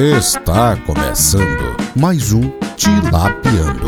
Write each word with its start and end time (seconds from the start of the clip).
Está 0.00 0.78
começando 0.86 1.76
mais 1.94 2.32
um 2.32 2.50
Tilapiando. 2.74 3.86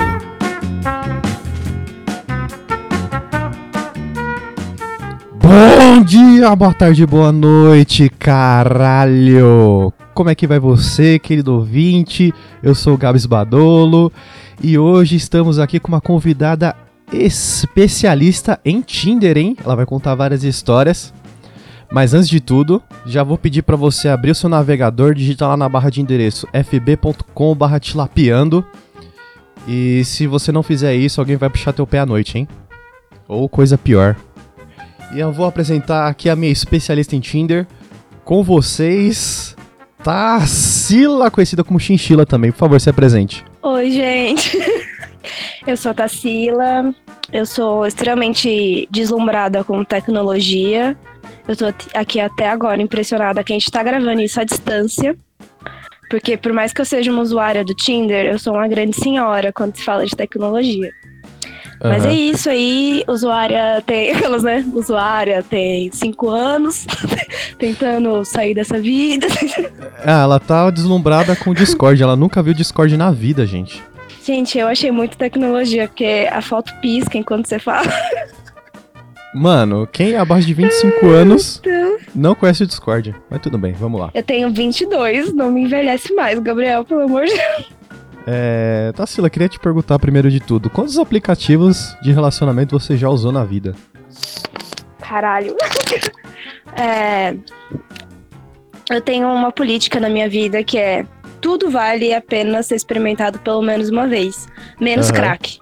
Bom 5.40 6.04
dia, 6.04 6.54
boa 6.54 6.74
tarde, 6.74 7.06
boa 7.06 7.32
noite, 7.32 8.10
caralho! 8.10 9.90
Como 10.12 10.28
é 10.28 10.34
que 10.34 10.46
vai 10.46 10.58
você, 10.58 11.18
querido 11.18 11.54
ouvinte? 11.54 12.30
Eu 12.62 12.74
sou 12.74 12.92
o 12.92 12.98
Gabs 12.98 13.24
Badolo 13.24 14.12
e 14.62 14.76
hoje 14.76 15.16
estamos 15.16 15.58
aqui 15.58 15.80
com 15.80 15.88
uma 15.88 16.00
convidada 16.02 16.76
especialista 17.10 18.60
em 18.62 18.82
Tinder, 18.82 19.38
hein? 19.38 19.56
Ela 19.64 19.76
vai 19.76 19.86
contar 19.86 20.14
várias 20.14 20.44
histórias. 20.44 21.10
Mas 21.92 22.14
antes 22.14 22.28
de 22.28 22.40
tudo, 22.40 22.82
já 23.04 23.22
vou 23.22 23.36
pedir 23.36 23.60
para 23.62 23.76
você 23.76 24.08
abrir 24.08 24.30
o 24.30 24.34
seu 24.34 24.48
navegador, 24.48 25.14
digitar 25.14 25.50
lá 25.50 25.58
na 25.58 25.68
barra 25.68 25.90
de 25.90 26.00
endereço 26.00 26.48
fb.com/tilapiando. 26.52 28.64
E 29.68 30.02
se 30.04 30.26
você 30.26 30.50
não 30.50 30.62
fizer 30.62 30.94
isso, 30.94 31.20
alguém 31.20 31.36
vai 31.36 31.50
puxar 31.50 31.74
teu 31.74 31.86
pé 31.86 31.98
à 31.98 32.06
noite, 32.06 32.38
hein? 32.38 32.48
Ou 33.28 33.46
coisa 33.46 33.76
pior. 33.76 34.16
E 35.14 35.20
eu 35.20 35.30
vou 35.30 35.44
apresentar 35.44 36.08
aqui 36.08 36.30
a 36.30 36.36
minha 36.36 36.50
especialista 36.50 37.14
em 37.14 37.20
Tinder. 37.20 37.66
Com 38.24 38.42
vocês, 38.42 39.54
Tassila, 40.02 41.30
conhecida 41.30 41.62
como 41.62 41.78
Chinchila 41.78 42.24
também. 42.24 42.50
Por 42.50 42.58
favor, 42.58 42.80
se 42.80 42.88
apresente. 42.88 43.44
Oi, 43.62 43.90
gente. 43.90 44.58
Eu 45.66 45.76
sou 45.76 45.90
a 45.90 45.94
Tassila. 45.94 46.94
Eu 47.30 47.44
sou 47.44 47.86
extremamente 47.86 48.88
deslumbrada 48.90 49.62
com 49.62 49.84
tecnologia. 49.84 50.96
Eu 51.46 51.56
tô 51.56 51.66
aqui 51.94 52.20
até 52.20 52.48
agora 52.48 52.80
impressionada 52.80 53.42
que 53.42 53.52
a 53.52 53.56
gente 53.58 53.70
tá 53.70 53.82
gravando 53.82 54.20
isso 54.20 54.40
à 54.40 54.44
distância. 54.44 55.16
Porque 56.08 56.36
por 56.36 56.52
mais 56.52 56.72
que 56.72 56.80
eu 56.80 56.84
seja 56.84 57.10
uma 57.10 57.22
usuária 57.22 57.64
do 57.64 57.74
Tinder, 57.74 58.26
eu 58.26 58.38
sou 58.38 58.54
uma 58.54 58.68
grande 58.68 58.96
senhora 58.96 59.52
quando 59.52 59.76
se 59.76 59.82
fala 59.82 60.04
de 60.04 60.14
tecnologia. 60.14 60.90
Uhum. 61.82 61.90
Mas 61.90 62.04
é 62.04 62.12
isso 62.12 62.48
aí, 62.48 63.02
usuária 63.08 63.82
tem, 63.84 64.12
aquelas, 64.14 64.42
né? 64.42 64.64
Usuária 64.72 65.42
tem 65.42 65.90
cinco 65.90 66.28
anos, 66.28 66.86
tentando 67.58 68.24
sair 68.24 68.54
dessa 68.54 68.78
vida. 68.78 69.26
Ah, 70.04 70.22
ela 70.22 70.38
tá 70.38 70.70
deslumbrada 70.70 71.34
com 71.34 71.50
o 71.50 71.54
Discord, 71.54 72.00
ela 72.02 72.14
nunca 72.14 72.42
viu 72.42 72.54
Discord 72.54 72.96
na 72.96 73.10
vida, 73.10 73.46
gente. 73.46 73.82
Gente, 74.24 74.56
eu 74.56 74.68
achei 74.68 74.92
muito 74.92 75.16
tecnologia, 75.16 75.88
porque 75.88 76.28
a 76.30 76.40
foto 76.40 76.72
pisca 76.80 77.18
enquanto 77.18 77.46
você 77.46 77.58
fala. 77.58 77.88
Mano, 79.34 79.86
quem 79.86 80.12
é 80.12 80.18
abaixo 80.18 80.46
de 80.46 80.52
25 80.52 81.06
anos 81.06 81.62
não 82.14 82.34
conhece 82.34 82.64
o 82.64 82.66
Discord. 82.66 83.14
Mas 83.30 83.40
tudo 83.40 83.56
bem, 83.56 83.72
vamos 83.72 84.00
lá. 84.00 84.10
Eu 84.12 84.22
tenho 84.22 84.50
22, 84.52 85.32
não 85.32 85.50
me 85.50 85.62
envelhece 85.62 86.14
mais, 86.14 86.38
Gabriel, 86.38 86.84
pelo 86.84 87.02
amor 87.02 87.24
de 87.24 87.32
Deus. 87.32 87.72
É. 88.26 88.92
Tassila, 88.94 89.30
queria 89.30 89.48
te 89.48 89.58
perguntar 89.58 89.98
primeiro 89.98 90.30
de 90.30 90.38
tudo: 90.38 90.70
quantos 90.70 90.98
aplicativos 90.98 91.96
de 92.02 92.12
relacionamento 92.12 92.78
você 92.78 92.96
já 92.96 93.08
usou 93.08 93.32
na 93.32 93.44
vida? 93.44 93.74
Caralho. 95.00 95.56
é. 96.76 97.34
Eu 98.90 99.00
tenho 99.00 99.28
uma 99.28 99.50
política 99.50 99.98
na 99.98 100.08
minha 100.08 100.28
vida 100.28 100.62
que 100.62 100.76
é 100.76 101.06
tudo 101.40 101.70
vale 101.70 102.12
a 102.12 102.20
pena 102.20 102.62
ser 102.62 102.76
experimentado 102.76 103.38
pelo 103.38 103.62
menos 103.62 103.88
uma 103.88 104.06
vez. 104.06 104.46
Menos 104.80 105.08
uhum. 105.08 105.14
crack. 105.14 105.58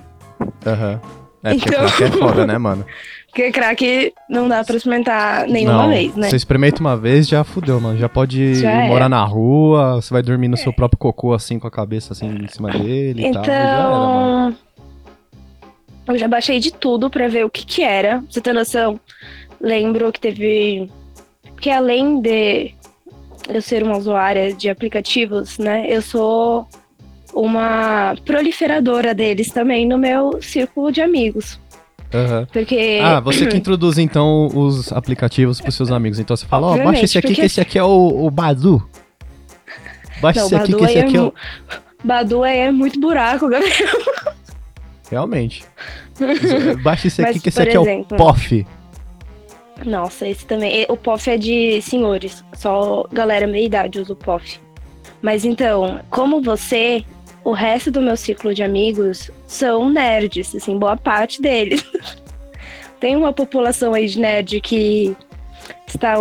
Aham. 0.66 1.00
Uhum. 1.02 1.20
É, 1.42 1.54
porque 1.54 1.68
então... 1.68 1.86
crack 1.86 2.02
é 2.02 2.10
foda, 2.10 2.46
né, 2.46 2.58
mano? 2.58 2.84
Porque 3.26 3.50
crack 3.50 4.12
não 4.28 4.48
dá 4.48 4.64
pra 4.64 4.76
experimentar 4.76 5.46
nenhuma 5.46 5.84
não, 5.84 5.88
vez, 5.88 6.14
né? 6.16 6.28
Você 6.28 6.36
experimenta 6.36 6.80
uma 6.80 6.96
vez, 6.96 7.28
já 7.28 7.44
fudeu, 7.44 7.80
mano. 7.80 7.98
Já 7.98 8.08
pode 8.08 8.56
já 8.56 8.86
morar 8.86 9.06
é. 9.06 9.08
na 9.08 9.24
rua, 9.24 9.96
você 9.96 10.12
vai 10.12 10.22
dormir 10.22 10.48
no 10.48 10.56
seu 10.56 10.72
próprio 10.72 10.98
cocô, 10.98 11.32
assim, 11.32 11.58
com 11.58 11.66
a 11.66 11.70
cabeça 11.70 12.12
assim 12.12 12.26
em 12.26 12.48
cima 12.48 12.70
dele 12.70 13.26
então... 13.26 13.42
e 13.42 13.46
tal. 13.46 13.52
Então. 13.52 14.56
Era, 16.06 16.14
eu 16.14 16.18
já 16.18 16.26
baixei 16.28 16.58
de 16.58 16.72
tudo 16.72 17.08
pra 17.08 17.28
ver 17.28 17.44
o 17.44 17.50
que 17.50 17.64
que 17.64 17.82
era. 17.82 18.18
Pra 18.18 18.26
você 18.28 18.40
ter 18.40 18.52
noção, 18.52 19.00
lembro 19.60 20.12
que 20.12 20.20
teve. 20.20 20.90
Que 21.60 21.70
além 21.70 22.20
de 22.20 22.74
eu 23.48 23.62
ser 23.62 23.82
uma 23.82 23.96
usuária 23.96 24.52
de 24.52 24.68
aplicativos, 24.68 25.58
né? 25.58 25.86
Eu 25.88 26.02
sou 26.02 26.66
uma 27.34 28.14
proliferadora 28.24 29.14
deles 29.14 29.50
também 29.50 29.86
no 29.86 29.98
meu 29.98 30.40
círculo 30.42 30.90
de 30.90 31.00
amigos. 31.00 31.60
Uhum. 32.12 32.46
Porque... 32.52 32.98
Ah, 33.02 33.20
você 33.20 33.46
que 33.46 33.56
introduz 33.56 33.96
então 33.98 34.48
os 34.54 34.92
aplicativos 34.92 35.60
pros 35.60 35.74
seus 35.74 35.92
amigos. 35.92 36.18
Então 36.18 36.36
você 36.36 36.46
fala, 36.46 36.66
ó, 36.66 36.74
oh, 36.74 36.78
baixa 36.78 37.04
esse 37.04 37.18
aqui 37.18 37.28
porque... 37.28 37.40
que 37.40 37.46
esse 37.46 37.60
aqui 37.60 37.78
é 37.78 37.84
o, 37.84 38.26
o 38.26 38.30
Badu. 38.30 38.86
Baixa 40.20 40.40
Não, 40.40 40.46
esse 40.46 40.54
aqui 40.54 40.74
que 40.74 40.84
esse 40.84 40.98
aqui 40.98 41.16
é, 41.16 41.20
é 41.20 41.22
o... 41.22 41.32
Badu 42.02 42.44
é 42.44 42.70
muito 42.72 42.98
buraco, 43.00 43.46
Gabriel. 43.48 43.88
Realmente. 45.10 45.64
Baixa 46.82 47.06
esse 47.06 47.22
aqui 47.22 47.32
Mas, 47.34 47.42
que 47.42 47.48
esse 47.48 47.62
aqui 47.62 47.76
exemplo, 47.76 48.06
é 48.10 48.14
o 48.14 48.16
POF. 48.16 48.66
Nossa, 49.84 50.28
esse 50.28 50.44
também. 50.44 50.84
O 50.88 50.96
POF 50.96 51.30
é 51.30 51.38
de 51.38 51.80
senhores. 51.82 52.44
Só 52.54 53.06
galera 53.12 53.46
meia 53.46 53.64
idade 53.64 54.00
usa 54.00 54.12
o 54.12 54.16
POF. 54.16 54.60
Mas 55.22 55.44
então, 55.44 56.00
como 56.10 56.40
você, 56.40 57.04
o 57.50 57.52
resto 57.52 57.90
do 57.90 58.00
meu 58.00 58.16
ciclo 58.16 58.54
de 58.54 58.62
amigos 58.62 59.30
são 59.46 59.88
nerds, 59.88 60.54
assim, 60.54 60.78
boa 60.78 60.96
parte 60.96 61.42
deles. 61.42 61.84
Tem 63.00 63.16
uma 63.16 63.32
população 63.32 63.92
aí 63.92 64.06
de 64.06 64.20
nerd 64.20 64.60
que 64.60 65.16
está 65.86 66.14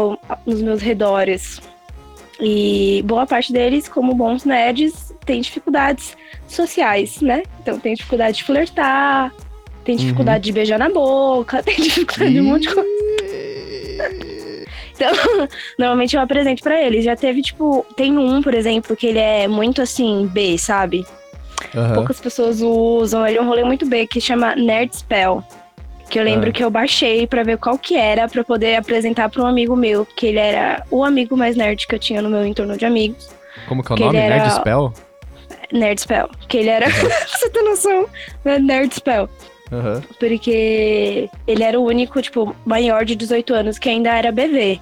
nos 0.46 0.62
meus 0.62 0.82
redores. 0.82 1.62
E 2.40 3.04
boa 3.06 3.28
parte 3.28 3.52
deles, 3.54 3.88
como 3.88 4.16
bons 4.16 4.46
nerds, 4.46 5.14
tem 5.26 5.42
dificuldades 5.42 6.16
sociais, 6.48 7.20
né? 7.22 7.44
Então 7.62 7.78
tem 7.78 7.94
dificuldade 7.94 8.38
de 8.38 8.44
flertar, 8.46 9.34
tem 9.84 9.96
uhum. 9.96 10.02
dificuldade 10.02 10.38
uhum. 10.38 10.54
de 10.54 10.54
beijar 10.54 10.80
na 10.80 10.90
boca, 10.90 11.62
tem 11.64 11.76
dificuldade 11.76 12.32
de 12.32 12.40
um 12.40 12.46
monte 12.46 12.62
de 12.62 12.74
coisa. 12.74 12.90
Então, 14.96 15.12
normalmente 15.78 16.16
eu 16.16 16.22
apresento 16.22 16.64
para 16.64 16.82
eles. 16.82 17.04
Já 17.04 17.16
teve, 17.16 17.42
tipo, 17.42 17.86
tem 17.98 18.18
um, 18.18 18.42
por 18.42 18.54
exemplo, 18.54 18.96
que 18.96 19.08
ele 19.08 19.20
é 19.20 19.50
muito 19.50 19.82
assim, 19.82 20.26
B, 20.28 20.58
sabe? 20.58 21.06
Uhum. 21.74 21.94
Poucas 21.94 22.20
pessoas 22.20 22.62
usam. 22.62 23.26
Ele 23.28 23.38
é 23.38 23.42
um 23.42 23.48
rolê 23.48 23.64
muito 23.64 23.86
B 23.86 24.08
que 24.08 24.20
chama 24.20 24.56
Nerd 24.56 24.96
Spell. 24.96 25.44
Que 26.10 26.20
eu 26.20 26.24
lembro 26.24 26.48
uhum. 26.48 26.54
que 26.54 26.64
eu 26.64 26.72
baixei 26.72 27.28
para 27.28 27.44
ver 27.44 27.58
qual 27.58 27.78
que 27.78 27.96
era, 27.96 28.28
para 28.28 28.44
poder 28.44 28.76
apresentar 28.76 29.30
para 29.30 29.44
um 29.44 29.46
amigo 29.46 29.76
meu, 29.76 30.06
que 30.06 30.26
ele 30.26 30.40
era 30.40 30.84
o 30.90 31.04
amigo 31.04 31.38
mais 31.38 31.56
nerd 31.56 31.86
que 31.86 31.94
eu 31.94 32.00
tinha 32.00 32.22
no 32.22 32.30
meu 32.30 32.44
entorno 32.46 32.76
de 32.76 32.86
amigos. 32.86 33.30
Como 33.68 33.84
que 33.84 33.94
é 33.94 33.96
o 33.96 34.00
nome? 34.00 34.18
Era... 34.18 34.38
Nerd 34.38 34.54
Spell? 34.56 34.94
Nerd 35.72 36.02
Spell. 36.02 36.30
Que 36.48 36.58
ele 36.58 36.70
era. 36.70 36.88
Você 37.30 37.50
tem 37.52 37.64
noção? 37.64 38.08
Nerd 38.44 38.96
Spell. 38.96 39.30
Uhum. 39.72 40.02
Porque 40.20 41.30
ele 41.46 41.64
era 41.64 41.80
o 41.80 41.86
único, 41.86 42.20
tipo, 42.22 42.56
maior 42.66 43.06
de 43.06 43.16
18 43.16 43.54
anos 43.54 43.78
que 43.78 43.88
ainda 43.88 44.10
era 44.10 44.32
bebê. 44.32 44.80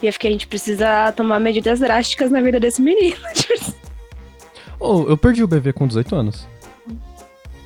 E 0.00 0.06
eu 0.06 0.12
fiquei, 0.12 0.30
a 0.30 0.32
gente 0.32 0.46
precisa 0.46 1.10
tomar 1.12 1.40
medidas 1.40 1.80
drásticas 1.80 2.30
na 2.30 2.40
vida 2.40 2.60
desse 2.60 2.80
menino. 2.80 3.16
oh, 4.84 5.08
eu 5.08 5.16
perdi 5.16 5.42
o 5.42 5.48
bebê 5.48 5.72
com 5.72 5.86
18 5.86 6.14
anos. 6.14 6.46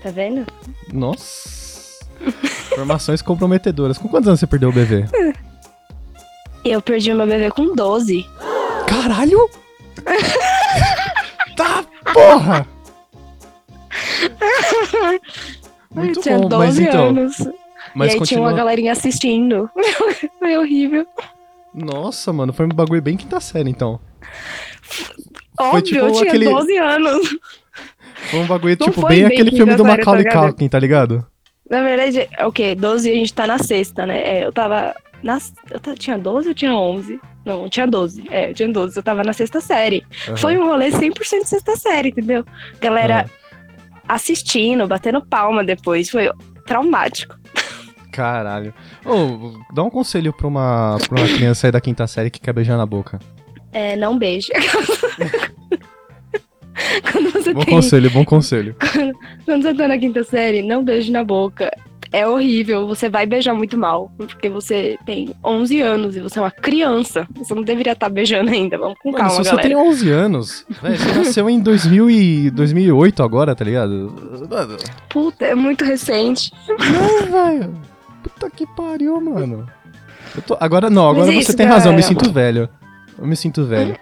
Tá 0.03 0.11
vendo? 0.11 0.47
Nossa. 0.93 2.07
Informações 2.73 3.23
comprometedoras. 3.23 3.99
Com 3.99 4.09
quantos 4.09 4.29
anos 4.29 4.41
você 4.41 4.47
perdeu 4.47 4.69
o 4.69 4.73
bebê? 4.73 5.05
Eu 6.65 6.81
perdi 6.81 7.13
o 7.13 7.17
meu 7.17 7.27
bebê 7.27 7.51
com 7.51 7.75
12. 7.75 8.27
Caralho! 8.87 9.51
tá, 11.57 11.85
porra! 12.13 12.67
Muito 15.95 16.19
eu 16.19 16.23
tinha 16.23 16.39
bom, 16.39 16.49
12 16.49 16.67
mas 16.67 16.79
então. 16.79 17.09
Anos. 17.09 17.39
Mas 17.95 18.09
e 18.09 18.13
aí 18.13 18.19
continua... 18.19 18.27
tinha 18.27 18.41
uma 18.41 18.53
galerinha 18.53 18.93
assistindo. 18.93 19.71
Foi 20.39 20.57
horrível. 20.57 21.07
Nossa, 21.75 22.33
mano, 22.33 22.53
foi 22.53 22.67
um 22.67 22.71
bagulho 22.71 23.03
bem 23.03 23.17
quinta 23.17 23.39
série, 23.41 23.71
então. 23.71 24.01
Óbvio, 25.59 25.71
foi, 25.71 25.83
tipo, 25.83 25.99
eu 25.99 26.13
tinha 26.13 26.29
aquele... 26.29 26.45
12 26.47 26.79
anos. 26.79 27.37
Foi 28.31 28.41
um 28.41 28.47
bagulho, 28.47 28.77
não 28.79 28.89
tipo, 28.89 29.07
bem, 29.07 29.19
bem 29.19 29.27
aquele 29.27 29.53
filme 29.53 29.77
do 29.77 29.85
Macaulay 29.85 30.25
Culkin, 30.25 30.69
tá 30.69 30.79
ligado? 30.79 31.25
Na 31.71 31.83
verdade, 31.83 32.29
é 32.37 32.47
o 32.47 32.53
quê? 32.53 32.75
12 32.75 33.09
a 33.09 33.15
gente 33.15 33.33
tá 33.33 33.47
na 33.47 33.59
sexta, 33.59 34.05
né? 34.05 34.21
É, 34.21 34.45
eu 34.45 34.53
tava... 34.53 34.95
Na... 35.23 35.39
Eu 35.71 35.97
tinha 35.97 36.19
12 36.19 36.49
ou 36.49 36.55
tinha 36.55 36.75
11? 36.75 37.21
Não, 37.45 37.63
eu 37.63 37.71
tinha 37.71 37.87
12. 37.87 38.25
É, 38.31 38.51
eu 38.51 38.55
tinha 38.55 38.69
12. 38.69 38.97
Eu 38.97 39.03
tava 39.03 39.23
na 39.23 39.33
sexta 39.33 39.61
série. 39.61 40.05
Uhum. 40.29 40.37
Foi 40.37 40.59
um 40.59 40.67
rolê 40.67 40.91
100% 40.91 41.45
sexta 41.45 41.77
série, 41.77 42.11
entendeu? 42.11 42.45
Galera 42.81 43.25
uhum. 43.25 44.01
assistindo, 44.09 44.87
batendo 44.87 45.25
palma 45.25 45.65
depois. 45.65 46.11
Foi 46.11 46.31
traumático. 46.67 47.37
Caralho. 48.13 48.75
Ô, 49.05 49.13
oh, 49.15 49.75
dá 49.75 49.83
um 49.83 49.91
conselho 49.91 50.33
pra 50.33 50.47
uma, 50.47 50.99
pra 51.09 51.21
uma 51.21 51.29
criança 51.29 51.69
aí 51.69 51.73
da 51.73 51.81
quinta 51.81 52.07
série 52.07 52.31
que 52.31 52.41
quer 52.41 52.53
beijar 52.53 52.77
na 52.77 52.85
boca. 52.85 53.19
É, 53.73 53.97
não 53.97 54.19
beije. 54.19 54.51
Quando 57.13 57.31
você 57.33 57.53
bom 57.53 57.61
tem... 57.65 57.75
conselho, 57.75 58.11
bom 58.11 58.25
conselho. 58.25 58.77
Quando, 58.93 59.13
quando 59.45 59.63
você 59.63 59.75
tá 59.75 59.89
na 59.89 59.99
quinta 59.99 60.23
série, 60.25 60.63
não 60.63 60.85
beije 60.85 61.11
na 61.11 61.25
boca. 61.25 61.71
é 62.13 62.27
horrível. 62.27 62.87
Você 62.87 63.09
vai 63.09 63.27
beijar 63.27 63.53
muito 63.53 63.77
mal, 63.77 64.11
porque 64.17 64.49
você 64.49 64.97
tem 65.05 65.35
11 65.45 65.81
anos 65.81 66.17
e 66.17 66.21
você 66.21 66.39
é 66.39 66.43
uma 66.43 66.51
criança. 66.51 67.27
Você 67.37 67.53
não 67.55 67.63
deveria 67.63 67.93
estar 67.95 68.09
beijando 68.09 68.51
ainda. 68.51 68.79
Vamos 68.79 68.97
com 69.03 69.11
Mano, 69.11 69.19
calma, 69.25 69.43
se 69.43 69.51
você 69.51 69.57
galera. 69.57 69.69
tem 69.69 69.77
11 69.77 70.11
anos, 70.11 70.67
véi, 70.83 70.97
você 70.97 71.13
nasceu 71.19 71.51
em 71.51 71.61
2000 71.61 72.11
e 72.11 72.51
2008 72.51 73.23
agora, 73.23 73.55
tá 73.57 73.65
ligado? 73.65 74.15
Puta, 75.09 75.45
é 75.47 75.55
muito 75.55 75.85
recente. 75.85 76.53
Não, 76.69 77.27
velho. 77.31 77.75
Puta 78.23 78.49
que 78.51 78.67
pariu, 78.69 79.21
mano. 79.21 79.67
Eu 80.37 80.43
tô- 80.43 80.57
Agora, 80.61 80.89
não, 80.89 81.09
agora 81.09 81.29
é 81.29 81.33
você 81.33 81.39
isso, 81.41 81.57
tem 81.57 81.67
razão, 81.67 81.91
eu 81.93 81.97
me 81.97 82.03
sinto 82.03 82.31
velho. 82.33 82.69
Eu 83.19 83.27
me 83.27 83.37
sinto 83.37 83.65
velho. 83.65 83.97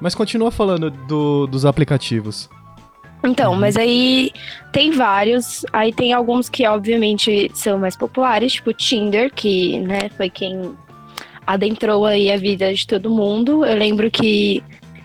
Mas 0.00 0.14
continua 0.14 0.50
falando 0.50 0.90
do- 0.90 1.46
dos 1.46 1.64
aplicativos. 1.64 2.48
Então, 3.24 3.52
Uhum. 3.52 3.58
mas 3.58 3.76
aí 3.76 4.30
tem 4.72 4.92
vários. 4.92 5.66
Aí 5.72 5.92
tem 5.92 6.12
alguns 6.12 6.48
que, 6.48 6.64
obviamente, 6.66 7.50
são 7.52 7.78
mais 7.78 7.96
populares, 7.96 8.52
tipo 8.52 8.72
Tinder, 8.72 9.32
que, 9.34 9.80
né, 9.80 10.08
foi 10.16 10.30
quem 10.30 10.74
adentrou 11.46 12.06
aí 12.06 12.30
a 12.30 12.36
vida 12.36 12.72
de 12.72 12.86
todo 12.86 13.10
mundo. 13.10 13.64
Eu 13.64 13.76
lembro 13.76 14.08
que 14.10 14.62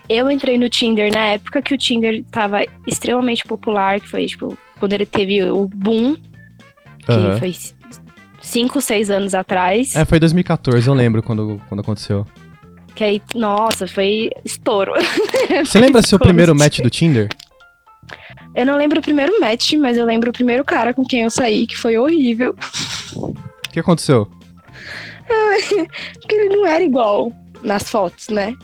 eu 0.08 0.30
entrei 0.30 0.56
no 0.58 0.68
Tinder 0.68 1.12
na 1.12 1.26
época 1.28 1.60
que 1.62 1.74
o 1.74 1.78
Tinder 1.78 2.22
tava 2.30 2.64
extremamente 2.86 3.44
popular, 3.44 3.98
que 4.00 4.08
foi, 4.08 4.26
tipo, 4.26 4.56
quando 4.78 4.92
ele 4.92 5.06
teve 5.06 5.42
o 5.50 5.66
boom, 5.66 6.14
que 7.04 7.10
Aham. 7.12 7.38
foi 7.38 7.52
5, 8.40 8.80
6 8.80 9.10
anos 9.10 9.34
atrás. 9.34 9.96
É, 9.96 10.04
foi 10.04 10.20
2014, 10.20 10.86
eu 10.86 10.94
lembro 10.94 11.22
quando, 11.22 11.60
quando 11.68 11.80
aconteceu. 11.80 12.24
Que 12.94 13.02
aí, 13.04 13.22
nossa, 13.34 13.86
foi 13.88 14.30
estouro. 14.44 14.92
Você 15.64 15.80
lembra 15.80 16.00
seu 16.02 16.18
primeiro 16.18 16.54
match 16.54 16.80
do 16.80 16.88
Tinder? 16.90 17.28
Eu 18.54 18.64
não 18.64 18.76
lembro 18.76 19.00
o 19.00 19.02
primeiro 19.02 19.40
match, 19.40 19.72
mas 19.74 19.96
eu 19.96 20.04
lembro 20.06 20.30
o 20.30 20.32
primeiro 20.32 20.64
cara 20.64 20.94
com 20.94 21.04
quem 21.04 21.22
eu 21.22 21.30
saí, 21.30 21.66
que 21.66 21.76
foi 21.76 21.98
horrível. 21.98 22.54
O 23.16 23.34
que 23.72 23.80
aconteceu? 23.80 24.28
Porque 26.20 26.34
ele 26.34 26.56
não 26.56 26.66
era 26.66 26.82
igual 26.84 27.32
nas 27.62 27.90
fotos, 27.90 28.28
né? 28.28 28.54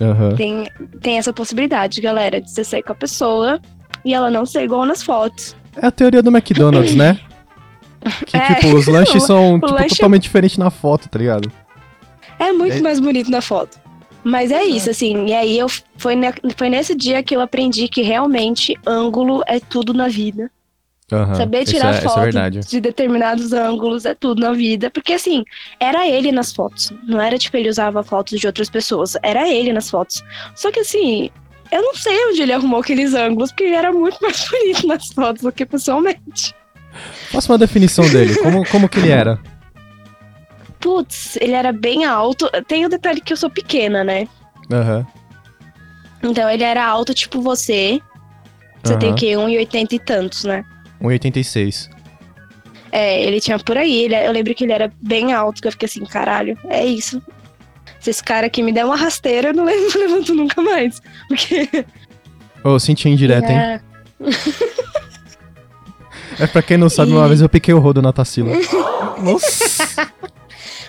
Aham. 0.00 0.34
Tem, 0.34 0.68
tem 1.00 1.18
essa 1.18 1.32
possibilidade, 1.32 2.00
galera, 2.00 2.40
de 2.40 2.50
você 2.50 2.64
sair 2.64 2.82
com 2.82 2.92
a 2.92 2.96
pessoa 2.96 3.60
e 4.04 4.12
ela 4.14 4.30
não 4.30 4.44
ser 4.46 4.62
igual 4.64 4.84
nas 4.86 5.02
fotos. 5.02 5.54
É 5.80 5.86
a 5.86 5.90
teoria 5.90 6.22
do 6.22 6.30
McDonald's, 6.30 6.94
né? 6.94 7.18
Que, 8.26 8.36
É. 8.36 8.54
tipo, 8.54 8.76
os 8.76 8.86
lanches 8.88 9.22
são 9.24 9.58
tipo, 9.60 9.72
lanche- 9.72 9.88
totalmente 9.96 10.22
diferentes 10.22 10.56
na 10.56 10.70
foto, 10.70 11.08
tá 11.08 11.18
ligado? 11.18 11.50
É 12.38 12.52
muito 12.52 12.76
É. 12.76 12.80
mais 12.80 13.00
bonito 13.00 13.30
na 13.30 13.40
foto. 13.40 13.78
Mas 14.24 14.50
é 14.50 14.64
isso, 14.64 14.90
assim. 14.90 15.26
E 15.26 15.32
aí 15.32 15.58
eu 15.58 15.68
foi, 15.96 16.14
ne- 16.14 16.34
foi 16.56 16.68
nesse 16.68 16.94
dia 16.94 17.22
que 17.22 17.34
eu 17.34 17.40
aprendi 17.40 17.88
que 17.88 18.02
realmente 18.02 18.76
ângulo 18.86 19.42
é 19.46 19.58
tudo 19.60 19.94
na 19.94 20.08
vida. 20.08 20.50
Aham. 21.10 21.34
Saber 21.36 21.64
tirar 21.64 21.94
é, 21.94 21.98
é 21.98 22.00
foto 22.02 22.20
verdade. 22.20 22.60
de 22.60 22.80
determinados 22.80 23.52
ângulos 23.54 24.04
é 24.04 24.14
tudo 24.14 24.40
na 24.42 24.52
vida. 24.52 24.90
Porque 24.90 25.14
assim, 25.14 25.42
era 25.80 26.06
ele 26.06 26.30
nas 26.30 26.52
fotos. 26.52 26.92
Não 27.06 27.18
era 27.20 27.38
tipo 27.38 27.56
ele 27.56 27.68
usava 27.70 28.02
fotos 28.02 28.38
de 28.38 28.46
outras 28.46 28.68
pessoas. 28.68 29.16
Era 29.22 29.48
ele 29.48 29.72
nas 29.72 29.88
fotos. 29.88 30.22
Só 30.54 30.70
que 30.70 30.80
assim, 30.80 31.30
eu 31.72 31.80
não 31.80 31.94
sei 31.94 32.26
onde 32.26 32.42
ele 32.42 32.52
arrumou 32.52 32.80
aqueles 32.80 33.14
ângulos, 33.14 33.50
porque 33.50 33.64
ele 33.64 33.74
era 33.76 33.90
muito 33.90 34.18
mais 34.20 34.46
bonito 34.50 34.86
nas 34.86 35.06
fotos 35.08 35.42
do 35.42 35.50
que 35.52 35.64
pessoalmente. 35.64 36.54
Faça 37.30 37.50
uma 37.52 37.58
definição 37.58 38.06
dele. 38.10 38.34
Como, 38.36 38.68
como 38.68 38.88
que 38.88 38.98
ele 38.98 39.10
era? 39.10 39.38
Putz, 40.80 41.36
ele 41.40 41.52
era 41.52 41.72
bem 41.72 42.04
alto. 42.04 42.48
Tem 42.66 42.84
o 42.86 42.88
detalhe 42.88 43.20
que 43.20 43.32
eu 43.32 43.36
sou 43.36 43.50
pequena, 43.50 44.04
né? 44.04 44.28
Aham. 44.70 45.06
Então 46.22 46.48
ele 46.50 46.64
era 46.64 46.84
alto 46.86 47.14
tipo 47.14 47.40
você. 47.40 48.00
Você 48.82 48.96
tem 48.96 49.08
Aham. 49.08 49.16
o 49.16 49.18
quê? 49.18 49.26
1,80 49.36 49.92
e 49.92 49.98
tantos, 49.98 50.44
né? 50.44 50.64
1,86. 51.02 51.88
É, 52.92 53.22
ele 53.24 53.40
tinha 53.40 53.58
por 53.58 53.76
aí. 53.76 54.04
ele- 54.04 54.14
eu 54.14 54.32
lembro 54.32 54.54
que 54.54 54.64
ele 54.64 54.72
era 54.72 54.90
bem 55.00 55.32
alto, 55.32 55.60
que 55.60 55.68
eu 55.68 55.72
fiquei 55.72 55.86
assim, 55.86 56.04
caralho, 56.04 56.56
é 56.68 56.84
isso. 56.86 57.20
Se 58.00 58.10
esse 58.10 58.22
cara 58.22 58.46
aqui 58.46 58.62
me 58.62 58.72
der 58.72 58.84
uma 58.84 58.96
rasteira, 58.96 59.48
eu 59.48 59.54
não 59.54 59.64
levo- 59.66 59.98
levanto 59.98 60.34
nunca 60.34 60.62
mais. 60.62 61.00
Porque. 61.28 61.68
Ô, 62.64 62.78
senti 62.78 63.08
indireta, 63.08 63.50
hein? 63.52 63.58
é, 63.58 63.80
É 66.40 66.46
pra 66.46 66.62
quem 66.62 66.76
não 66.76 66.88
sabe, 66.88 67.10
uma 67.12 67.24
E- 67.24 67.28
vez 67.28 67.40
eu 67.40 67.48
piquei 67.48 67.74
o 67.74 67.78
rodo 67.80 68.00
na 68.00 68.12
Tassila. 68.12 68.50
Nossa! 69.22 70.08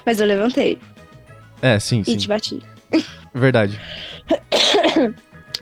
Mas 0.06 0.20
eu 0.20 0.28
levantei 0.28 0.78
É, 1.62 1.78
sim, 1.80 2.02
e 2.02 2.06
sim. 2.06 2.18
te 2.18 2.28
bati. 2.28 2.60
Verdade. 3.34 3.80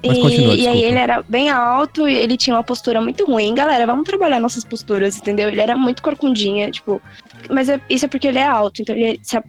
Mas 0.05 0.17
e, 0.17 0.21
continua, 0.21 0.55
e 0.55 0.67
aí 0.67 0.83
ele 0.83 0.99
era 0.99 1.23
bem 1.27 1.49
alto 1.49 2.07
e 2.07 2.13
ele 2.13 2.37
tinha 2.37 2.55
uma 2.55 2.63
postura 2.63 3.01
muito 3.01 3.25
ruim. 3.25 3.55
Galera, 3.55 3.85
vamos 3.87 4.05
trabalhar 4.07 4.39
nossas 4.39 4.63
posturas, 4.63 5.17
entendeu? 5.17 5.49
Ele 5.49 5.59
era 5.59 5.75
muito 5.75 6.03
corcundinha, 6.03 6.69
tipo. 6.69 7.01
Mas 7.49 7.67
é- 7.67 7.81
isso 7.89 8.05
é 8.05 8.07
porque 8.07 8.27
ele 8.27 8.37
é 8.37 8.45
alto, 8.45 8.81
então 8.81 8.95
ele 8.95 9.19
se 9.23 9.35
a- 9.37 9.43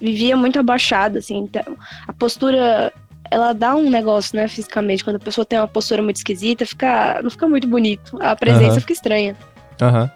vivia 0.00 0.36
muito 0.36 0.58
abaixado, 0.58 1.18
assim. 1.18 1.38
Então, 1.38 1.76
a 2.06 2.12
postura. 2.12 2.92
Ela 3.30 3.54
dá 3.54 3.74
um 3.74 3.88
negócio, 3.88 4.36
né, 4.36 4.46
fisicamente. 4.46 5.02
Quando 5.02 5.16
a 5.16 5.20
pessoa 5.20 5.44
tem 5.46 5.58
uma 5.58 5.66
postura 5.66 6.02
muito 6.02 6.16
esquisita, 6.16 6.66
fica, 6.66 7.20
não 7.22 7.30
fica 7.30 7.48
muito 7.48 7.66
bonito. 7.66 8.16
A 8.20 8.36
presença 8.36 8.72
Aham. 8.72 8.80
fica 8.80 8.92
estranha. 8.92 9.34
Aham. 9.80 10.10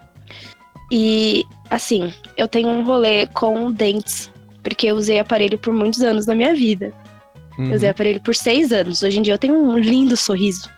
E, 0.92 1.44
assim, 1.70 2.12
eu 2.36 2.48
tenho 2.48 2.68
um 2.68 2.84
rolê 2.84 3.26
com 3.26 3.70
dentes. 3.72 4.30
Porque 4.62 4.86
eu 4.86 4.96
usei 4.96 5.18
aparelho 5.18 5.58
por 5.58 5.72
muitos 5.72 6.00
anos 6.02 6.26
na 6.26 6.34
minha 6.34 6.54
vida. 6.54 6.92
Uhum. 7.58 7.70
Eu 7.70 7.76
usei 7.76 7.88
aparelho 7.88 8.20
por 8.20 8.34
seis 8.34 8.72
anos. 8.72 9.02
Hoje 9.02 9.18
em 9.18 9.22
dia 9.22 9.34
eu 9.34 9.38
tenho 9.38 9.54
um 9.54 9.78
lindo 9.78 10.16
sorriso. 10.16 10.68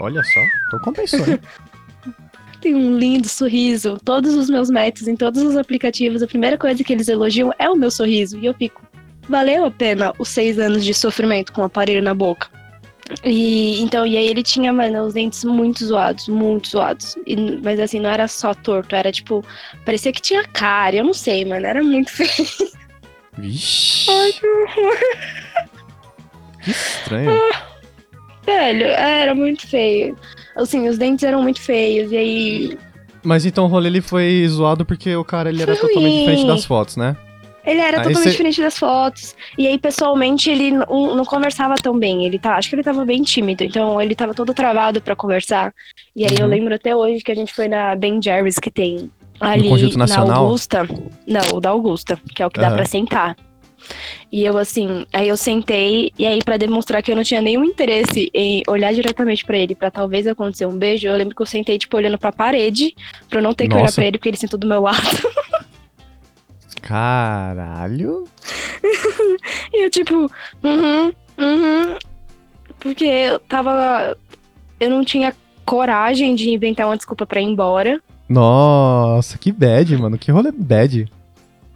Olha 0.00 0.22
só, 0.22 0.40
tô 0.70 0.80
compensando. 0.80 1.40
Tenho 2.60 2.78
um 2.78 2.98
lindo 2.98 3.28
sorriso. 3.28 3.98
Todos 4.04 4.34
os 4.34 4.50
meus 4.50 4.70
métodos, 4.70 5.06
em 5.06 5.14
todos 5.14 5.42
os 5.42 5.56
aplicativos, 5.56 6.22
a 6.22 6.26
primeira 6.26 6.58
coisa 6.58 6.82
que 6.82 6.92
eles 6.92 7.06
elogiam 7.06 7.52
é 7.58 7.68
o 7.68 7.76
meu 7.76 7.90
sorriso. 7.90 8.38
E 8.38 8.46
eu 8.46 8.54
fico, 8.54 8.82
valeu 9.28 9.64
a 9.64 9.70
pena 9.70 10.12
os 10.18 10.28
seis 10.28 10.58
anos 10.58 10.84
de 10.84 10.92
sofrimento 10.92 11.52
com 11.52 11.60
o 11.60 11.64
aparelho 11.64 12.02
na 12.02 12.14
boca. 12.14 12.48
E 13.24 13.80
então, 13.82 14.06
e 14.06 14.16
aí 14.16 14.26
ele 14.26 14.42
tinha, 14.42 14.72
mano, 14.72 15.02
os 15.04 15.14
dentes 15.14 15.44
muito 15.44 15.84
zoados, 15.84 16.28
muito 16.28 16.68
zoados. 16.70 17.16
E- 17.26 17.58
mas 17.62 17.78
assim, 17.80 18.00
não 18.00 18.10
era 18.10 18.26
só 18.28 18.52
torto, 18.54 18.94
era 18.96 19.12
tipo, 19.12 19.44
parecia 19.84 20.12
que 20.12 20.20
tinha 20.20 20.44
cara, 20.44 20.96
eu 20.96 21.04
não 21.04 21.14
sei, 21.14 21.44
mano, 21.44 21.64
era 21.66 21.82
muito 21.82 22.10
feio. 22.12 22.48
Vixe. 23.38 24.10
Ai, 24.10 24.32
que 24.32 24.46
horror. 24.46 24.96
Que 26.64 26.70
estranho. 26.70 27.40
Velho, 28.44 28.86
era 28.86 29.34
muito 29.34 29.66
feio. 29.66 30.16
Assim, 30.56 30.88
os 30.88 30.96
dentes 30.98 31.24
eram 31.24 31.42
muito 31.42 31.60
feios, 31.60 32.10
e 32.12 32.16
aí 32.16 32.78
Mas 33.22 33.44
então 33.44 33.64
o 33.64 33.68
rolê 33.68 33.88
ele 33.88 34.00
foi 34.00 34.44
zoado 34.48 34.84
porque 34.86 35.14
o 35.14 35.24
cara 35.24 35.48
ele 35.50 35.62
era 35.62 35.76
totalmente 35.76 36.12
ruim. 36.12 36.18
diferente 36.20 36.46
das 36.46 36.64
fotos, 36.64 36.96
né? 36.96 37.16
Ele 37.66 37.80
era 37.80 37.96
Aí 37.98 38.02
totalmente 38.04 38.22
cê- 38.22 38.30
diferente 38.30 38.60
das 38.62 38.78
fotos. 38.78 39.34
E 39.58 39.66
aí, 39.66 39.76
pessoalmente, 39.78 40.48
ele 40.48 40.70
não, 40.70 41.16
não 41.16 41.24
conversava 41.24 41.74
tão 41.74 41.98
bem. 41.98 42.24
Ele 42.24 42.38
tá, 42.38 42.56
acho 42.56 42.68
que 42.68 42.76
ele 42.76 42.82
tava 42.84 43.04
bem 43.04 43.22
tímido. 43.22 43.64
Então, 43.64 44.00
ele 44.00 44.14
tava 44.14 44.32
todo 44.32 44.54
travado 44.54 45.00
pra 45.00 45.16
conversar. 45.16 45.74
E 46.14 46.24
aí, 46.24 46.36
eu 46.38 46.44
Uhum. 46.44 46.50
lembro 46.50 46.74
até 46.74 46.94
hoje 46.94 47.22
que 47.24 47.32
a 47.32 47.34
gente 47.34 47.52
foi 47.52 47.66
na 47.66 47.94
Ben 47.96 48.22
Jerry's, 48.22 48.58
que 48.60 48.70
tem 48.70 49.10
ali 49.40 49.68
Conjunto 49.68 49.98
na? 49.98 50.06
Augusta. 50.36 50.88
Não, 51.26 51.56
o 51.56 51.60
da 51.60 51.70
Augusta, 51.70 52.18
que 52.34 52.42
é 52.42 52.46
o 52.46 52.50
que 52.50 52.60
dá 52.60 52.68
Aham. 52.68 52.76
pra 52.76 52.84
sentar. 52.86 53.36
E 54.32 54.44
eu, 54.44 54.56
assim, 54.58 55.04
aí 55.12 55.28
eu 55.28 55.36
sentei, 55.36 56.10
e 56.18 56.26
aí, 56.26 56.40
pra 56.42 56.56
demonstrar 56.56 57.02
que 57.02 57.12
eu 57.12 57.16
não 57.16 57.22
tinha 57.22 57.40
nenhum 57.40 57.62
interesse 57.64 58.30
em 58.34 58.62
olhar 58.66 58.92
diretamente 58.92 59.44
pra 59.44 59.56
ele, 59.56 59.74
pra 59.74 59.90
talvez 59.90 60.26
acontecer 60.26 60.66
um 60.66 60.76
beijo, 60.76 61.06
eu 61.06 61.14
lembro 61.16 61.34
que 61.36 61.42
eu 61.42 61.46
sentei, 61.46 61.78
tipo, 61.78 61.96
olhando 61.96 62.18
pra 62.18 62.32
parede, 62.32 62.94
pra 63.28 63.38
eu 63.38 63.42
não 63.42 63.54
ter 63.54 63.68
que 63.68 63.74
olhar 63.76 63.92
pra 63.92 64.04
ele, 64.06 64.18
porque 64.18 64.28
ele 64.30 64.36
sentou 64.36 64.58
do 64.58 64.66
meu 64.66 64.80
lado. 64.82 64.96
Caralho. 66.86 68.24
E 69.74 69.84
eu, 69.84 69.90
tipo, 69.90 70.30
uhum, 70.62 71.12
uhum. 71.36 71.98
Porque 72.78 73.04
eu 73.04 73.38
tava. 73.40 74.16
Eu 74.78 74.90
não 74.90 75.04
tinha 75.04 75.34
coragem 75.64 76.34
de 76.34 76.50
inventar 76.50 76.86
uma 76.86 76.96
desculpa 76.96 77.26
pra 77.26 77.40
ir 77.40 77.44
embora. 77.44 78.00
Nossa, 78.28 79.36
que 79.36 79.50
bad, 79.52 79.96
mano. 79.98 80.16
Que 80.16 80.30
rolê 80.30 80.52
bad. 80.52 81.10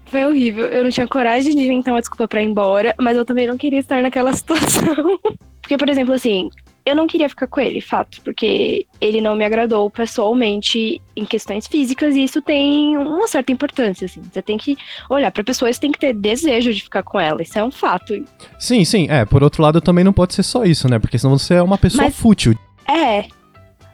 Foi 0.06 0.24
horrível. 0.24 0.66
Eu 0.66 0.84
não 0.84 0.90
tinha 0.90 1.06
coragem 1.06 1.54
de 1.54 1.62
inventar 1.62 1.92
uma 1.92 2.00
desculpa 2.00 2.26
pra 2.28 2.42
ir 2.42 2.46
embora, 2.46 2.94
mas 2.98 3.16
eu 3.16 3.24
também 3.24 3.46
não 3.46 3.58
queria 3.58 3.80
estar 3.80 4.02
naquela 4.02 4.32
situação. 4.34 5.18
Porque, 5.60 5.76
por 5.76 5.88
exemplo, 5.88 6.14
assim, 6.14 6.50
eu 6.84 6.96
não 6.96 7.06
queria 7.06 7.28
ficar 7.28 7.46
com 7.46 7.60
ele, 7.60 7.80
fato, 7.80 8.20
porque 8.22 8.86
ele 9.00 9.20
não 9.20 9.36
me 9.36 9.44
agradou 9.44 9.88
pessoalmente 9.90 11.00
em 11.16 11.24
questões 11.24 11.66
físicas 11.66 12.14
e 12.16 12.24
isso 12.24 12.40
tem 12.40 12.96
uma 12.96 13.26
certa 13.28 13.52
importância, 13.52 14.04
assim. 14.06 14.22
Você 14.22 14.40
tem 14.42 14.56
que 14.56 14.76
olhar 15.08 15.30
pra 15.30 15.44
pessoa, 15.44 15.72
você 15.72 15.80
tem 15.80 15.92
que 15.92 15.98
ter 15.98 16.14
desejo 16.14 16.72
de 16.72 16.82
ficar 16.82 17.02
com 17.02 17.18
ela, 17.20 17.42
isso 17.42 17.58
é 17.58 17.64
um 17.64 17.70
fato. 17.70 18.24
Sim, 18.58 18.84
sim. 18.84 19.06
É, 19.10 19.24
por 19.24 19.42
outro 19.42 19.62
lado 19.62 19.80
também 19.80 20.04
não 20.04 20.12
pode 20.12 20.34
ser 20.34 20.42
só 20.42 20.64
isso, 20.64 20.88
né? 20.88 20.98
Porque 20.98 21.18
senão 21.18 21.36
você 21.38 21.54
é 21.54 21.62
uma 21.62 21.78
pessoa 21.78 22.04
Mas- 22.04 22.16
fútil. 22.16 22.54
É. 22.88 23.26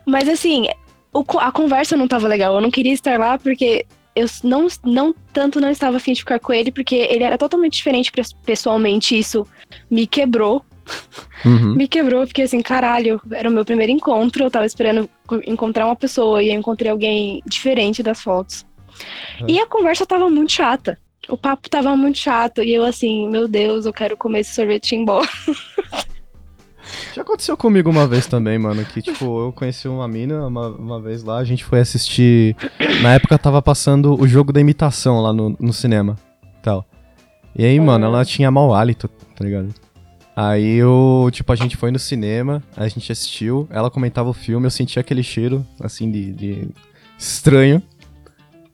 Mas 0.06 0.28
assim, 0.28 0.66
o 1.12 1.24
a 1.38 1.50
conversa 1.50 1.96
não 1.96 2.06
tava 2.08 2.28
legal. 2.28 2.54
Eu 2.54 2.60
não 2.60 2.70
queria 2.70 2.92
estar 2.92 3.18
lá 3.18 3.38
porque 3.38 3.84
eu 4.14 4.26
não, 4.44 4.66
não 4.84 5.14
tanto 5.32 5.60
não 5.60 5.68
estava 5.70 5.96
afim 5.98 6.12
de 6.12 6.20
ficar 6.20 6.38
com 6.38 6.52
ele, 6.52 6.70
porque 6.72 6.94
ele 6.94 7.22
era 7.24 7.36
totalmente 7.36 7.74
diferente 7.74 8.10
pes- 8.12 8.32
pessoalmente. 8.32 9.18
Isso 9.18 9.46
me 9.90 10.06
quebrou. 10.06 10.64
Uhum. 11.44 11.74
Me 11.74 11.86
quebrou. 11.86 12.26
Fiquei 12.26 12.44
assim, 12.44 12.60
caralho, 12.62 13.20
era 13.30 13.48
o 13.48 13.52
meu 13.52 13.64
primeiro 13.64 13.92
encontro. 13.92 14.44
Eu 14.44 14.50
tava 14.50 14.66
esperando 14.66 15.08
co- 15.26 15.40
encontrar 15.46 15.86
uma 15.86 15.96
pessoa 15.96 16.42
e 16.42 16.48
eu 16.48 16.54
encontrei 16.58 16.90
alguém 16.90 17.42
diferente 17.46 18.02
das 18.02 18.20
fotos. 18.22 18.64
E 19.46 19.58
a 19.60 19.66
conversa 19.66 20.06
tava 20.06 20.28
muito 20.30 20.52
chata. 20.52 20.98
O 21.28 21.36
papo 21.36 21.68
tava 21.68 21.94
muito 21.96 22.18
chato. 22.18 22.62
E 22.62 22.74
eu 22.74 22.84
assim, 22.84 23.28
meu 23.28 23.46
Deus, 23.46 23.84
eu 23.86 23.92
quero 23.92 24.16
comer 24.16 24.40
esse 24.40 24.54
sorvete 24.54 24.94
embora. 24.96 25.28
Já 27.14 27.22
aconteceu 27.22 27.56
comigo 27.56 27.90
uma 27.90 28.06
vez 28.06 28.26
também, 28.26 28.58
mano, 28.58 28.84
que, 28.84 29.02
tipo, 29.02 29.46
eu 29.46 29.52
conheci 29.52 29.88
uma 29.88 30.06
mina 30.06 30.46
uma, 30.46 30.68
uma 30.68 31.00
vez 31.00 31.24
lá, 31.24 31.38
a 31.38 31.44
gente 31.44 31.64
foi 31.64 31.80
assistir... 31.80 32.54
Na 33.02 33.14
época 33.14 33.36
tava 33.38 33.60
passando 33.60 34.14
o 34.20 34.28
jogo 34.28 34.52
da 34.52 34.60
imitação 34.60 35.20
lá 35.20 35.32
no, 35.32 35.56
no 35.58 35.72
cinema, 35.72 36.16
tal. 36.62 36.84
E 37.56 37.64
aí, 37.64 37.80
mano, 37.80 38.04
ela 38.04 38.24
tinha 38.24 38.50
mau 38.50 38.72
hálito, 38.72 39.08
tá 39.34 39.44
ligado? 39.44 39.74
Aí 40.38 40.74
eu, 40.76 41.30
tipo, 41.32 41.50
a 41.50 41.56
gente 41.56 41.78
foi 41.78 41.90
no 41.90 41.98
cinema, 41.98 42.62
a 42.76 42.86
gente 42.88 43.10
assistiu, 43.10 43.66
ela 43.70 43.90
comentava 43.90 44.28
o 44.28 44.34
filme, 44.34 44.66
eu 44.66 44.70
senti 44.70 45.00
aquele 45.00 45.22
cheiro, 45.22 45.66
assim, 45.80 46.10
de, 46.10 46.30
de 46.32 46.68
estranho. 47.18 47.82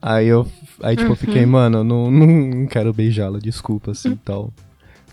Aí 0.00 0.26
eu, 0.26 0.44
aí, 0.82 0.96
tipo, 0.96 1.12
eu 1.12 1.16
fiquei, 1.16 1.46
mano, 1.46 1.84
não, 1.84 2.10
não 2.10 2.66
quero 2.66 2.92
beijá-la, 2.92 3.38
desculpa, 3.38 3.92
assim, 3.92 4.16
tal. 4.24 4.52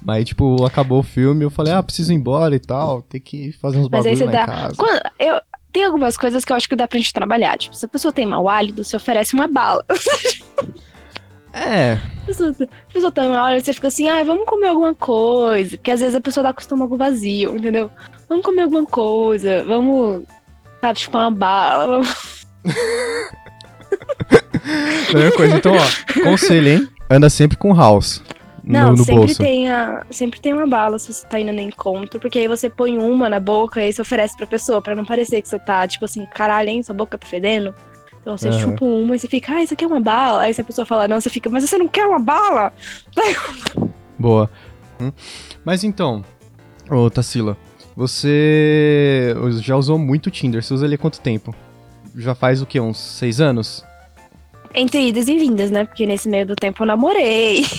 Mas, 0.02 0.26
tipo, 0.26 0.66
acabou 0.66 1.00
o 1.02 1.04
filme, 1.04 1.44
eu 1.46 1.52
falei, 1.52 1.72
ah, 1.74 1.84
preciso 1.84 2.12
ir 2.12 2.16
embora 2.16 2.56
e 2.56 2.60
tal, 2.60 3.04
tem 3.04 3.22
que 3.22 3.52
fazer 3.52 3.78
uns 3.78 3.88
Mas 3.88 4.08
aí 4.08 4.16
bagulho 4.16 4.18
você 4.18 4.26
lá 4.26 4.32
dá. 4.32 4.42
em 4.42 4.46
casa. 4.58 4.76
Quando- 4.76 5.02
eu, 5.20 5.42
tem 5.72 5.86
algumas 5.86 6.18
coisas 6.18 6.44
que 6.44 6.52
eu 6.52 6.56
acho 6.58 6.68
que 6.68 6.76
dá 6.76 6.88
pra 6.88 6.98
gente 6.98 7.14
trabalhar. 7.14 7.58
Tipo, 7.60 7.76
se 7.76 7.86
a 7.86 7.90
pessoa 7.90 8.12
tem 8.12 8.26
mau 8.26 8.50
hálito, 8.50 8.84
você 8.84 8.96
oferece 8.96 9.36
uma 9.36 9.48
bala. 9.48 9.86
É, 11.52 11.94
A 11.94 12.26
pessoa, 12.28 12.52
a 12.60 12.94
pessoa 12.94 13.12
tem 13.12 13.28
mau 13.30 13.44
hálito, 13.46 13.66
você 13.66 13.74
fica 13.74 13.88
assim, 13.88 14.08
ah, 14.08 14.24
vamos 14.24 14.46
comer 14.46 14.68
alguma 14.68 14.94
coisa. 14.94 15.78
Porque 15.78 15.92
às 15.92 16.00
vezes 16.00 16.16
a 16.16 16.22
pessoa 16.22 16.44
tá 16.46 16.54
com 16.54 16.60
o 16.60 16.62
estômago 16.62 16.96
vazio, 16.98 17.56
entendeu? 17.58 17.90
Vamos 18.28 18.46
comer 18.46 18.64
alguma 18.64 18.86
coisa, 18.86 19.64
vamos. 19.64 20.24
Sabe, 20.82 21.00
tipo, 21.00 21.18
uma 21.18 21.32
bala. 21.32 21.88
vamos- 21.88 22.46
melhor 25.14 25.32
coisa. 25.34 25.58
Então, 25.58 25.74
ó, 25.76 26.24
conselho, 26.24 26.68
hein? 26.70 26.88
Anda 27.10 27.30
sempre 27.30 27.58
com 27.58 27.74
house 27.74 28.22
Não, 28.64 28.92
no, 28.92 28.98
no 28.98 29.04
sempre, 29.04 29.16
bolso. 29.16 29.38
tem 29.42 29.70
a, 29.72 30.06
sempre 30.12 30.40
tem 30.40 30.54
uma 30.54 30.68
bala 30.68 31.00
se 31.00 31.12
você 31.12 31.26
tá 31.26 31.40
indo 31.40 31.52
no 31.52 31.60
encontro, 31.60 32.20
porque 32.20 32.38
aí 32.40 32.48
você 32.48 32.70
põe 32.70 32.98
uma 33.00 33.28
na 33.28 33.40
boca 33.40 33.82
e 33.82 33.86
aí 33.86 33.94
você 33.94 34.02
oferece 34.02 34.38
pra 34.38 34.46
pessoa, 34.46 34.82
pra 34.82 34.96
não 34.96 35.04
parecer 35.06 35.42
que 35.42 35.50
você 35.50 35.58
tá, 35.58 35.88
tipo 35.88 36.06
assim, 36.06 36.26
caralho, 36.28 36.70
hein, 36.70 36.84
sua 36.84 36.94
boca 36.94 37.18
tá 37.18 37.26
fedendo. 37.26 37.74
Então 38.30 38.38
você 38.38 38.50
Aham. 38.50 38.60
chupa 38.60 38.86
uma 38.86 39.16
e 39.16 39.20
você 39.20 39.28
fica, 39.28 39.54
ah, 39.54 39.64
isso 39.64 39.74
aqui 39.74 39.84
é 39.84 39.88
uma 39.88 40.00
bala. 40.00 40.44
Aí 40.44 40.54
se 40.54 40.62
a 40.62 40.64
pessoa 40.64 40.86
fala, 40.86 41.08
não, 41.08 41.20
você 41.20 41.32
fica, 41.32 41.50
mas 41.50 41.68
você 41.68 41.80
não 41.80 41.88
quer 41.88 42.06
uma 42.06 42.20
bala? 42.20 42.72
Boa. 44.20 44.48
Hum. 45.02 45.12
Mas 45.66 45.84
então, 45.84 46.24
ô 46.92 47.10
Tassila, 47.10 47.58
você 47.96 49.34
já 49.62 49.76
usou 49.76 49.98
muito 49.98 50.30
Tinder, 50.30 50.62
você 50.62 50.76
usa 50.76 50.86
ele 50.86 50.94
há 50.94 50.98
quanto 51.00 51.20
tempo? 51.20 51.56
Já 52.16 52.36
faz 52.36 52.62
o 52.62 52.68
quê? 52.68 52.80
Uns 52.80 53.00
seis 53.00 53.42
anos? 53.42 53.84
Entre 54.76 55.08
idas 55.08 55.28
e 55.28 55.36
vindas, 55.36 55.72
né? 55.72 55.86
Porque 55.86 56.06
nesse 56.06 56.30
meio 56.30 56.46
do 56.46 56.56
tempo 56.56 56.84
eu 56.84 56.88
namorei. 56.88 57.66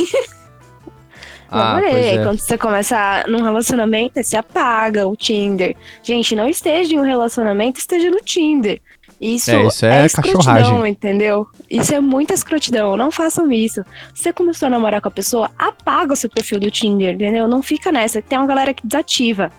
Ah, 1.52 1.74
namorei. 1.74 2.10
é. 2.10 2.22
Quando 2.22 2.38
você 2.38 2.56
começa 2.56 3.24
num 3.26 3.42
relacionamento, 3.42 4.22
você 4.22 4.36
apaga 4.36 5.08
o 5.08 5.16
Tinder. 5.16 5.76
Gente, 6.00 6.36
não 6.36 6.48
esteja 6.48 6.94
em 6.94 7.00
um 7.00 7.02
relacionamento, 7.02 7.80
esteja 7.80 8.08
no 8.08 8.20
Tinder. 8.20 8.80
Isso 9.20 9.50
É, 9.50 9.66
isso 9.66 9.84
é 9.86 10.06
escrotidão, 10.06 10.42
cachorragem. 10.42 10.88
entendeu? 10.92 11.46
Isso 11.68 11.94
é 11.94 12.00
muita 12.00 12.32
escrotidão. 12.32 12.96
Não 12.96 13.10
façam 13.10 13.52
isso. 13.52 13.84
Você 14.14 14.32
começou 14.32 14.66
a 14.66 14.70
namorar 14.70 15.00
com 15.02 15.08
a 15.08 15.10
pessoa, 15.10 15.50
apaga 15.58 16.14
o 16.14 16.16
seu 16.16 16.30
perfil 16.30 16.58
do 16.58 16.70
Tinder, 16.70 17.14
entendeu? 17.14 17.46
Não 17.46 17.62
fica 17.62 17.92
nessa. 17.92 18.22
Tem 18.22 18.38
uma 18.38 18.46
galera 18.46 18.72
que 18.72 18.86
desativa. 18.86 19.52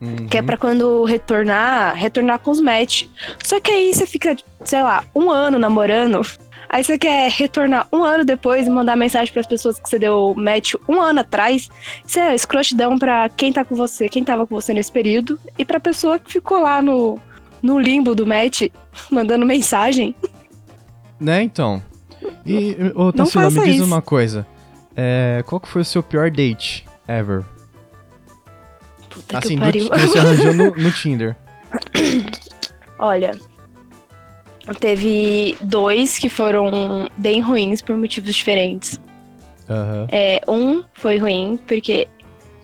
Uhum. 0.00 0.28
Que 0.28 0.38
é 0.38 0.42
pra 0.42 0.56
quando 0.56 1.02
retornar, 1.04 1.94
retornar 1.96 2.38
com 2.38 2.50
os 2.50 2.60
match. 2.60 3.04
Só 3.42 3.58
que 3.58 3.70
aí 3.70 3.92
você 3.92 4.06
fica, 4.06 4.36
sei 4.64 4.82
lá, 4.82 5.02
um 5.14 5.30
ano 5.30 5.58
namorando. 5.58 6.20
Aí 6.68 6.84
você 6.84 6.98
quer 6.98 7.30
retornar 7.30 7.86
um 7.92 8.02
ano 8.04 8.24
depois 8.24 8.66
e 8.66 8.70
mandar 8.70 8.96
mensagem 8.96 9.32
pras 9.32 9.46
pessoas 9.46 9.78
que 9.80 9.88
você 9.88 9.98
deu 9.98 10.34
match 10.36 10.74
um 10.88 11.00
ano 11.00 11.20
atrás. 11.20 11.68
Isso 12.06 12.18
é 12.20 12.34
escrotidão 12.34 12.98
pra 12.98 13.28
quem 13.30 13.52
tá 13.52 13.64
com 13.64 13.74
você, 13.74 14.08
quem 14.08 14.22
tava 14.22 14.46
com 14.46 14.54
você 14.54 14.74
nesse 14.74 14.92
período. 14.92 15.38
E 15.58 15.64
pra 15.64 15.80
pessoa 15.80 16.18
que 16.18 16.30
ficou 16.32 16.60
lá 16.60 16.82
no, 16.82 17.18
no 17.66 17.78
limbo 17.78 18.14
do 18.14 18.26
match, 18.26 18.62
mandando 19.10 19.44
mensagem. 19.44 20.14
Né, 21.20 21.42
então. 21.42 21.82
E, 22.44 22.76
ô 22.94 23.12
Tassila, 23.12 23.50
me 23.50 23.64
diz 23.64 23.76
isso. 23.76 23.84
uma 23.84 24.00
coisa. 24.00 24.46
É, 24.94 25.42
qual 25.46 25.60
que 25.60 25.68
foi 25.68 25.82
o 25.82 25.84
seu 25.84 26.02
pior 26.02 26.30
date 26.30 26.86
ever? 27.06 27.44
Puta 29.10 29.38
assim, 29.38 29.56
que 29.56 29.60
pariu. 29.60 29.90
que 29.90 29.98
você 29.98 30.18
arranjou 30.18 30.54
no, 30.54 30.76
no 30.76 30.92
Tinder. 30.92 31.36
Olha, 32.98 33.38
teve 34.78 35.56
dois 35.60 36.18
que 36.18 36.28
foram 36.28 37.08
bem 37.16 37.40
ruins 37.40 37.82
por 37.82 37.96
motivos 37.96 38.34
diferentes. 38.34 39.00
Aham. 39.68 40.06
É, 40.10 40.40
um 40.48 40.82
foi 40.94 41.18
ruim, 41.18 41.58
porque 41.66 42.08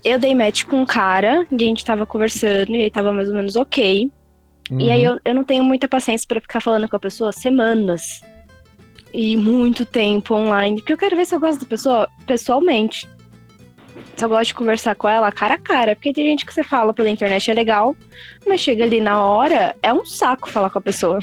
eu 0.05 0.19
dei 0.19 0.35
match 0.35 0.65
com 0.65 0.83
um 0.83 0.87
cara, 0.87 1.47
e 1.51 1.55
a 1.55 1.59
gente 1.59 1.85
tava 1.85 2.07
conversando, 2.07 2.71
e 2.71 2.83
ele 2.83 2.91
tava 2.91 3.13
mais 3.13 3.29
ou 3.29 3.35
menos 3.35 3.57
ok. 3.57 4.11
E 4.79 4.91
aí 4.91 5.07
Uhum. 5.07 5.15
eu, 5.15 5.21
eu 5.25 5.35
não 5.35 5.45
tenho 5.45 5.63
muita 5.65 5.87
paciência 5.89 6.27
pra 6.27 6.41
ficar 6.41 6.61
falando 6.61 6.89
com 6.89 6.97
a 6.97 7.01
pessoa 7.01 7.33
semanas. 7.33 8.23
E 9.13 9.37
muito 9.37 9.85
tempo 9.85 10.35
online. 10.35 10.77
Porque 10.77 10.93
eu 10.93 10.99
quero 10.99 11.17
ver 11.17 11.27
se 11.27 11.35
eu 11.35 11.41
gosto 11.41 11.61
da 11.61 11.67
pessoa 11.67 12.09
pessoalmente. 12.27 13.07
Se 14.17 14.25
eu 14.25 14.29
gosto 14.29 14.49
de 14.49 14.55
conversar 14.55 14.95
com 14.95 15.07
ela 15.09 15.31
cara 15.31 15.55
a 15.55 15.59
cara. 15.59 15.95
Porque 15.95 16.13
tem 16.13 16.27
gente 16.27 16.47
que 16.47 16.55
você 16.55 16.65
fala 16.65 16.95
pela 16.95 17.11
internet 17.11 17.51
é 17.51 17.55
legal, 17.55 17.95
mas 18.47 18.61
chega 18.61 18.85
ali 18.85 19.01
na 19.01 19.23
hora, 19.23 19.77
é 19.83 19.93
um 19.93 20.05
saco 20.07 20.49
falar 20.49 20.71
com 20.71 20.79
a 20.79 20.83
pessoa. 20.83 21.19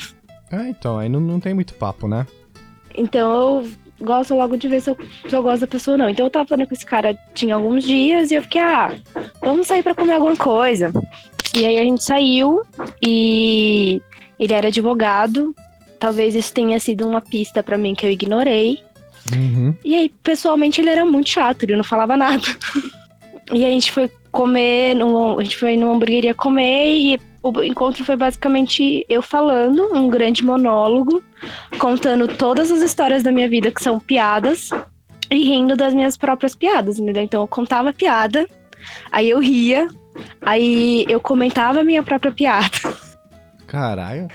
É, 0.51 0.68
então, 0.70 0.98
aí 1.00 1.10
não, 1.10 1.20
não 1.20 1.39
tem 1.39 1.53
muito 1.53 1.74
papo, 1.74 2.08
né? 2.08 2.27
Então 2.96 3.62
eu 3.62 4.06
gosto 4.06 4.36
logo 4.36 4.56
de 4.58 4.68
ver 4.68 4.82
se 4.82 4.89
eu, 4.91 4.98
se 5.27 5.36
eu 5.36 5.41
gosto 5.44 5.62
da 5.62 5.68
pessoa 5.68 5.94
ou 5.96 5.98
não. 5.98 6.10
Então 6.10 6.25
eu 6.25 6.29
tava 6.29 6.48
falando 6.48 6.68
com 6.68 6.74
esse 6.74 6.86
cara 6.86 7.18
tinha 7.34 7.56
alguns 7.56 7.84
dias 7.84 8.29
e 8.32 8.36
eu 8.36 8.41
fiquei, 8.44 8.62
ah, 8.62 8.94
vamos 9.41 9.65
sair 9.68 9.82
pra 9.84 9.96
comer 9.96 10.13
alguma 10.13 10.36
coisa. 10.36 10.91
E 11.56 11.65
aí 11.65 11.77
a 11.77 11.84
gente 11.84 12.03
saiu 12.03 12.62
e 13.01 14.01
ele 14.39 14.53
era 14.53 14.68
advogado. 14.68 15.56
Talvez 16.00 16.36
isso 16.36 16.53
tenha 16.53 16.79
sido 16.79 17.08
uma 17.08 17.22
pista 17.22 17.62
pra 17.62 17.77
mim 17.77 17.94
que 17.94 18.06
eu 18.06 18.12
ignorei. 18.12 18.79
Uhum. 19.34 19.75
E 19.84 19.96
aí, 19.96 20.10
pessoalmente, 20.24 20.82
ele 20.82 20.89
era 20.89 21.06
muito 21.06 21.29
chato, 21.29 21.63
ele 21.63 21.75
não 21.75 21.84
falava 21.84 22.15
nada. 22.15 22.44
E 23.51 23.65
a 23.65 23.70
gente 23.70 23.91
foi 23.91 24.12
comer, 24.32 24.94
no, 24.94 25.39
a 25.39 25.44
gente 25.44 25.58
foi 25.58 25.75
numa 25.75 25.94
hamburgueria 25.94 26.36
comer 26.36 26.96
e 26.96 27.20
o 27.41 27.63
encontro 27.63 28.03
foi 28.03 28.15
basicamente 28.15 29.06
eu 29.10 29.22
falando, 29.22 29.89
um 29.91 30.08
grande 30.08 30.44
monólogo, 30.44 31.24
contando 31.79 32.27
todas 32.27 32.70
as 32.70 32.82
histórias 32.82 33.24
da 33.24 33.32
minha 33.32 33.50
vida 33.50 33.72
que 33.72 33.82
são 33.82 34.00
piadas 34.00 34.70
e 35.32 35.44
rindo 35.44 35.75
das 35.75 35.94
minhas 35.94 36.18
próprias 36.18 36.53
piadas, 36.53 37.00
entendeu? 37.00 37.24
Então 37.24 37.41
eu 37.41 37.48
contava 37.48 37.94
piada, 37.94 38.48
aí 39.12 39.29
eu 39.29 39.39
ria, 39.39 39.88
aí 40.41 41.05
eu 41.09 41.19
comentava 41.19 41.81
a 41.81 41.83
minha 41.83 42.03
própria 42.03 42.31
piada. 42.31 42.69
Caralho. 43.67 44.27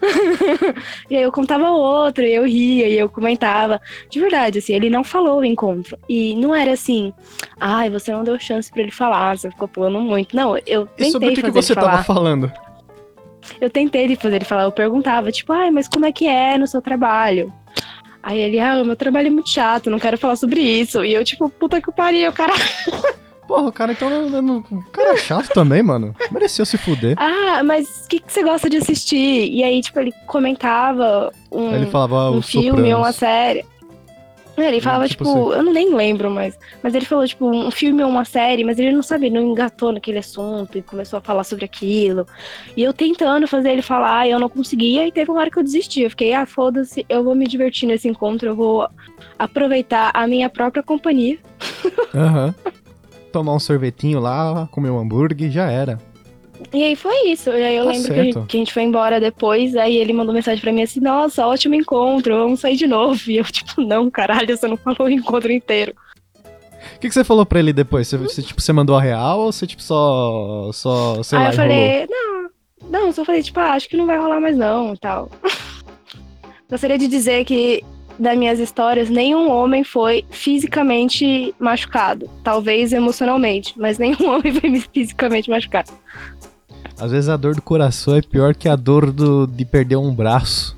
E 1.10 1.16
aí 1.16 1.22
eu 1.22 1.32
contava 1.32 1.70
outra, 1.70 2.26
e 2.26 2.34
eu 2.34 2.44
ria, 2.44 2.88
e 2.88 2.98
eu 2.98 3.08
comentava. 3.08 3.80
De 4.08 4.20
verdade, 4.20 4.58
assim, 4.58 4.72
ele 4.72 4.88
não 4.88 5.04
falou 5.04 5.40
o 5.40 5.44
encontro. 5.44 5.98
E 6.08 6.34
não 6.36 6.54
era 6.54 6.72
assim, 6.72 7.12
ai, 7.58 7.90
você 7.90 8.12
não 8.12 8.24
deu 8.24 8.38
chance 8.38 8.70
pra 8.70 8.82
ele 8.82 8.90
falar, 8.90 9.36
você 9.36 9.50
ficou 9.50 9.68
pulando 9.68 10.00
muito. 10.00 10.34
Não, 10.34 10.56
eu 10.66 10.88
E 10.96 11.10
sobre 11.10 11.28
tentei 11.28 11.32
o 11.32 11.34
que, 11.34 11.42
que 11.42 11.50
você 11.50 11.74
tava 11.74 12.02
falando? 12.02 12.50
Eu 13.60 13.70
tentei 13.70 14.06
de 14.06 14.16
fazer 14.16 14.36
ele 14.36 14.44
falar, 14.44 14.64
eu 14.64 14.72
perguntava, 14.72 15.32
tipo, 15.32 15.52
ai, 15.52 15.70
mas 15.70 15.88
como 15.88 16.06
é 16.06 16.12
que 16.12 16.26
é 16.26 16.56
no 16.56 16.66
seu 16.66 16.80
trabalho? 16.80 17.52
Aí 18.22 18.38
ele, 18.38 18.60
ah, 18.60 18.80
o 18.80 18.84
meu 18.84 18.96
trabalho 18.96 19.28
é 19.28 19.30
muito 19.30 19.48
chato, 19.48 19.90
não 19.90 19.98
quero 19.98 20.18
falar 20.18 20.36
sobre 20.36 20.60
isso. 20.60 21.04
E 21.04 21.14
eu, 21.14 21.24
tipo, 21.24 21.48
puta 21.48 21.80
que 21.80 21.90
pariu, 21.90 22.32
cara. 22.32 22.52
Porra, 23.50 23.66
o 23.68 23.72
cara 23.72 23.90
então. 23.90 24.08
Não, 24.08 24.40
não, 24.40 24.64
o 24.70 24.82
cara 24.92 25.14
é 25.14 25.16
chato 25.16 25.48
também, 25.48 25.82
mano. 25.82 26.14
Mereceu 26.30 26.64
se 26.64 26.78
fuder. 26.78 27.16
Ah, 27.18 27.64
mas 27.64 28.04
o 28.04 28.08
que, 28.08 28.20
que 28.20 28.32
você 28.32 28.44
gosta 28.44 28.70
de 28.70 28.76
assistir? 28.76 29.50
E 29.52 29.64
aí, 29.64 29.80
tipo, 29.80 29.98
ele 29.98 30.12
comentava 30.24 31.32
um, 31.50 31.70
Aí 31.70 31.74
ele 31.82 31.86
falava 31.86 32.30
um 32.30 32.40
filme, 32.40 32.68
Sopranos. 32.68 32.98
uma 32.98 33.12
série. 33.12 33.64
É, 34.56 34.68
Ele 34.68 34.80
falava, 34.80 35.08
tipo 35.08 35.24
tipo, 35.24 35.48
assim. 35.48 35.58
eu 35.58 35.62
não 35.64 35.72
nem 35.72 35.92
lembro 35.92 36.30
mais. 36.30 36.56
Mas 36.82 36.94
ele 36.94 37.04
falou, 37.06 37.26
tipo, 37.26 37.48
um 37.50 37.70
filme 37.72 38.04
ou 38.04 38.10
uma 38.10 38.24
série, 38.24 38.62
mas 38.62 38.78
ele 38.78 38.92
não 38.92 39.02
sabia, 39.02 39.30
não 39.30 39.40
engatou 39.42 39.90
naquele 39.90 40.18
assunto 40.18 40.76
e 40.78 40.82
começou 40.82 41.16
a 41.18 41.20
falar 41.20 41.42
sobre 41.42 41.64
aquilo. 41.64 42.26
E 42.76 42.82
eu 42.84 42.92
tentando 42.92 43.48
fazer 43.48 43.70
ele 43.70 43.82
falar, 43.82 44.28
e 44.28 44.30
eu 44.30 44.38
não 44.38 44.48
conseguia, 44.50 45.08
e 45.08 45.12
teve 45.12 45.30
uma 45.30 45.40
hora 45.40 45.50
que 45.50 45.58
eu 45.58 45.62
desisti. 45.64 46.02
Eu 46.02 46.10
fiquei, 46.10 46.34
ah, 46.34 46.46
foda-se, 46.46 47.04
eu 47.08 47.24
vou 47.24 47.34
me 47.34 47.48
divertir 47.48 47.88
nesse 47.88 48.06
encontro, 48.06 48.48
eu 48.50 48.54
vou 48.54 48.86
aproveitar 49.38 50.10
a 50.14 50.26
minha 50.28 50.48
própria 50.48 50.82
companhia. 50.84 51.38
Aham. 52.14 52.54
Tomar 53.32 53.54
um 53.54 53.60
sorvetinho 53.60 54.20
lá, 54.20 54.68
comer 54.72 54.90
um 54.90 54.98
hambúrguer, 54.98 55.50
já 55.50 55.70
era. 55.70 55.98
E 56.72 56.82
aí 56.82 56.96
foi 56.96 57.28
isso. 57.28 57.50
E 57.50 57.62
aí 57.62 57.76
eu 57.76 57.84
Tá 57.84 57.90
lembro 57.90 58.12
que 58.12 58.20
a, 58.20 58.24
gente, 58.24 58.46
que 58.46 58.56
a 58.56 58.60
gente 58.60 58.72
foi 58.72 58.82
embora 58.82 59.20
depois, 59.20 59.74
aí 59.76 59.96
ele 59.96 60.12
mandou 60.12 60.34
mensagem 60.34 60.60
pra 60.60 60.72
mim 60.72 60.82
assim, 60.82 61.00
nossa, 61.00 61.46
ótimo 61.46 61.74
encontro, 61.74 62.36
vamos 62.36 62.60
sair 62.60 62.76
de 62.76 62.86
novo. 62.86 63.20
E 63.30 63.36
eu, 63.36 63.44
tipo, 63.44 63.80
não, 63.82 64.10
caralho, 64.10 64.56
você 64.56 64.66
não 64.66 64.76
falou 64.76 65.08
o 65.08 65.10
encontro 65.10 65.52
inteiro. 65.52 65.94
O 66.96 66.98
que, 66.98 67.08
que 67.08 67.14
você 67.14 67.24
falou 67.24 67.46
pra 67.46 67.58
ele 67.58 67.72
depois? 67.72 68.08
Você, 68.08 68.16
você, 68.16 68.42
tipo, 68.42 68.60
você 68.60 68.72
mandou 68.72 68.96
a 68.96 69.00
real 69.00 69.40
ou 69.40 69.52
você, 69.52 69.66
tipo, 69.66 69.82
só. 69.82 70.70
só 70.72 71.22
sei 71.22 71.38
aí 71.38 71.44
lá, 71.44 71.50
eu 71.50 71.56
falei, 71.56 72.06
não, 72.08 72.50
não, 72.90 73.12
só 73.12 73.24
falei, 73.24 73.42
tipo, 73.42 73.60
ah, 73.60 73.72
acho 73.72 73.88
que 73.88 73.96
não 73.96 74.06
vai 74.06 74.18
rolar 74.18 74.40
mais 74.40 74.56
não 74.56 74.94
e 74.94 74.98
tal. 74.98 75.30
Gostaria 76.68 76.98
de 76.98 77.08
dizer 77.08 77.44
que 77.44 77.82
das 78.20 78.36
minhas 78.36 78.58
histórias, 78.58 79.08
nenhum 79.08 79.50
homem 79.50 79.82
foi 79.82 80.24
fisicamente 80.30 81.54
machucado. 81.58 82.28
Talvez 82.44 82.92
emocionalmente, 82.92 83.74
mas 83.76 83.98
nenhum 83.98 84.28
homem 84.28 84.52
foi 84.52 84.80
fisicamente 84.92 85.48
machucado. 85.48 85.90
Às 86.98 87.10
vezes 87.10 87.30
a 87.30 87.36
dor 87.36 87.54
do 87.54 87.62
coração 87.62 88.14
é 88.14 88.20
pior 88.20 88.54
que 88.54 88.68
a 88.68 88.76
dor 88.76 89.10
do, 89.10 89.46
de 89.46 89.64
perder 89.64 89.96
um 89.96 90.14
braço. 90.14 90.76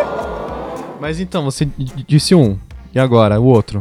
mas 1.00 1.18
então, 1.18 1.42
você 1.44 1.66
disse 2.06 2.34
um. 2.34 2.58
E 2.94 2.98
agora, 2.98 3.40
o 3.40 3.46
outro? 3.46 3.80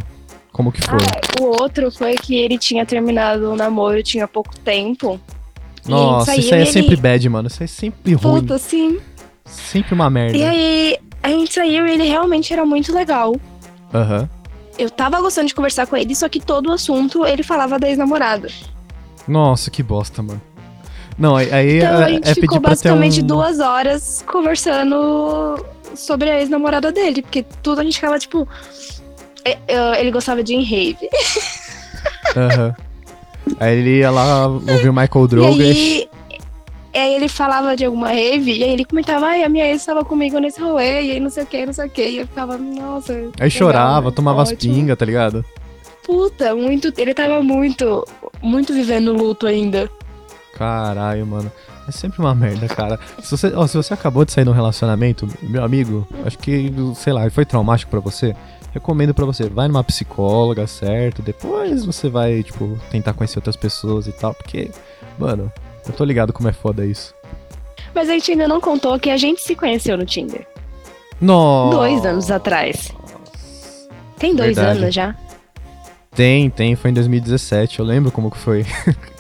Como 0.53 0.72
que 0.72 0.82
foi? 0.82 1.00
Ah, 1.00 1.43
o 1.43 1.62
outro 1.62 1.91
foi 1.91 2.15
que 2.15 2.36
ele 2.36 2.58
tinha 2.58 2.86
terminado 2.86 3.51
o 3.51 3.55
namoro 3.55 4.01
tinha 4.01 4.27
pouco 4.27 4.58
tempo. 4.60 5.20
Nossa, 5.86 6.36
isso 6.38 6.53
aí 6.53 6.62
é 6.62 6.65
sempre 6.65 6.96
bad, 6.96 7.27
mano. 7.27 7.48
Isso 7.48 7.62
aí 7.62 7.65
é 7.65 7.67
sempre 7.67 8.13
ruim. 8.13 8.41
Puta, 8.41 8.58
sim. 8.58 9.00
Sempre 9.46 9.93
uma 9.93 10.10
merda. 10.10 10.38
E 10.38 10.43
aí, 10.43 10.98
a 11.24 11.30
gente 11.30 11.53
saiu 11.53 11.88
e 11.88 11.92
ele 11.92 12.03
realmente 12.03 12.51
era 12.51 12.65
muito 12.65 12.94
legal. 12.94 13.36
Aham. 13.94 14.22
Uhum. 14.22 14.30
Eu 14.77 14.89
tava 14.89 15.22
gostando 15.22 15.48
de 15.48 15.53
conversar 15.53 15.86
com 15.86 15.96
ele, 15.96 16.15
só 16.15 16.27
que 16.27 16.39
todo 16.39 16.70
o 16.70 16.72
assunto 16.72 17.25
ele 17.25 17.44
falava 17.44 17.77
da 17.77 17.88
ex-namorada. 17.88 18.50
Nossa, 19.27 19.70
que 19.70 19.84
bosta, 19.84 20.24
mano. 20.24 20.42
Não, 21.18 21.36
aí, 21.36 21.53
aí 21.53 21.77
então, 21.77 22.01
é, 22.01 22.06
a 22.06 22.10
gente 22.10 22.30
é 22.30 22.34
ficou 22.34 22.60
basicamente 22.60 23.22
um... 23.22 23.27
duas 23.27 23.60
horas 23.60 24.24
conversando 24.25 25.63
sobre 25.96 26.30
a 26.30 26.39
ex-namorada 26.39 26.92
dele, 26.92 27.22
porque 27.22 27.46
tudo 27.62 27.82
a 27.82 27.84
gente 27.84 27.96
ficava 27.96 28.18
tipo. 28.18 28.48
Ele 30.00 30.10
gostava 30.10 30.44
de 30.44 30.56
em 30.56 30.63
rave. 30.63 31.08
Aham. 32.36 32.75
Uhum. 32.77 33.56
Aí 33.60 33.77
ele 33.77 34.00
ia 34.00 34.10
lá 34.10 34.48
ouvir 34.48 34.89
o 34.89 34.94
Michael 34.94 35.27
Drogas. 35.27 35.58
E 35.63 35.72
aí, 35.72 36.10
e 36.93 36.97
aí 36.97 37.15
ele 37.15 37.27
falava 37.27 37.75
de 37.75 37.85
alguma 37.85 38.09
rave, 38.09 38.55
e 38.55 38.63
aí 38.63 38.69
ele 38.69 38.85
comentava, 38.85 39.25
ai, 39.25 39.43
a 39.43 39.50
minha 39.50 39.65
ex 39.65 39.81
estava 39.81 40.05
comigo 40.05 40.38
nesse 40.38 40.62
rolê, 40.62 41.01
e 41.01 41.12
aí 41.12 41.19
não 41.19 41.29
sei 41.29 41.43
o 41.43 41.47
que, 41.47 41.65
não 41.65 41.73
sei 41.73 41.88
o 41.88 41.89
que. 41.89 42.07
E 42.07 42.17
eu 42.17 42.27
ficava, 42.27 42.57
nossa. 42.57 43.13
Aí 43.13 43.23
legal, 43.23 43.50
chorava, 43.50 44.12
tomava 44.12 44.41
Ótimo. 44.41 44.55
as 44.55 44.77
pingas, 44.77 44.97
tá 44.97 45.05
ligado? 45.05 45.43
Puta, 46.05 46.53
muito. 46.53 46.93
Ele 46.95 47.13
tava 47.13 47.41
muito, 47.41 48.05
muito 48.41 48.73
vivendo 48.73 49.13
luto 49.13 49.47
ainda. 49.47 49.89
Caralho, 50.53 51.25
mano. 51.25 51.51
É 51.88 51.91
sempre 51.91 52.19
uma 52.19 52.35
merda, 52.35 52.67
cara. 52.67 53.00
Se 53.21 53.31
você, 53.31 53.51
ó, 53.55 53.65
se 53.65 53.75
você 53.75 53.93
acabou 53.93 54.23
de 54.23 54.31
sair 54.31 54.43
de 54.43 54.50
um 54.50 54.53
relacionamento, 54.53 55.27
meu 55.41 55.63
amigo, 55.63 56.07
acho 56.25 56.38
que, 56.38 56.71
sei 56.95 57.12
lá, 57.12 57.29
foi 57.29 57.45
traumático 57.45 57.89
para 57.89 58.00
você. 58.00 58.35
Recomendo 58.71 59.13
para 59.13 59.25
você, 59.25 59.50
vai 59.50 59.67
numa 59.67 59.83
psicóloga, 59.83 60.65
certo? 60.67 61.21
Depois 61.21 61.85
você 61.85 62.07
vai, 62.09 62.43
tipo, 62.43 62.77
tentar 62.89 63.13
conhecer 63.13 63.39
outras 63.39 63.55
pessoas 63.55 64.07
e 64.07 64.12
tal, 64.12 64.33
porque, 64.33 64.71
mano, 65.17 65.51
eu 65.87 65.93
tô 65.93 66.03
ligado 66.03 66.33
como 66.33 66.49
é 66.49 66.53
foda 66.53 66.85
isso. 66.85 67.13
Mas 67.93 68.09
a 68.09 68.13
gente 68.13 68.31
ainda 68.31 68.47
não 68.47 68.59
contou 68.59 68.99
que 68.99 69.09
a 69.09 69.17
gente 69.17 69.41
se 69.41 69.55
conheceu 69.55 69.97
no 69.97 70.05
Tinder. 70.05 70.47
Nossa. 71.21 71.77
Dois 71.77 72.05
anos 72.05 72.31
atrás. 72.31 72.91
Tem 74.17 74.35
dois 74.35 74.55
Verdade. 74.55 74.79
anos 74.79 74.95
já? 74.95 75.15
Tem, 76.15 76.49
tem. 76.49 76.75
Foi 76.75 76.91
em 76.91 76.93
2017. 76.93 77.79
Eu 77.79 77.85
lembro 77.85 78.11
como 78.11 78.31
que 78.31 78.37
foi. 78.37 78.65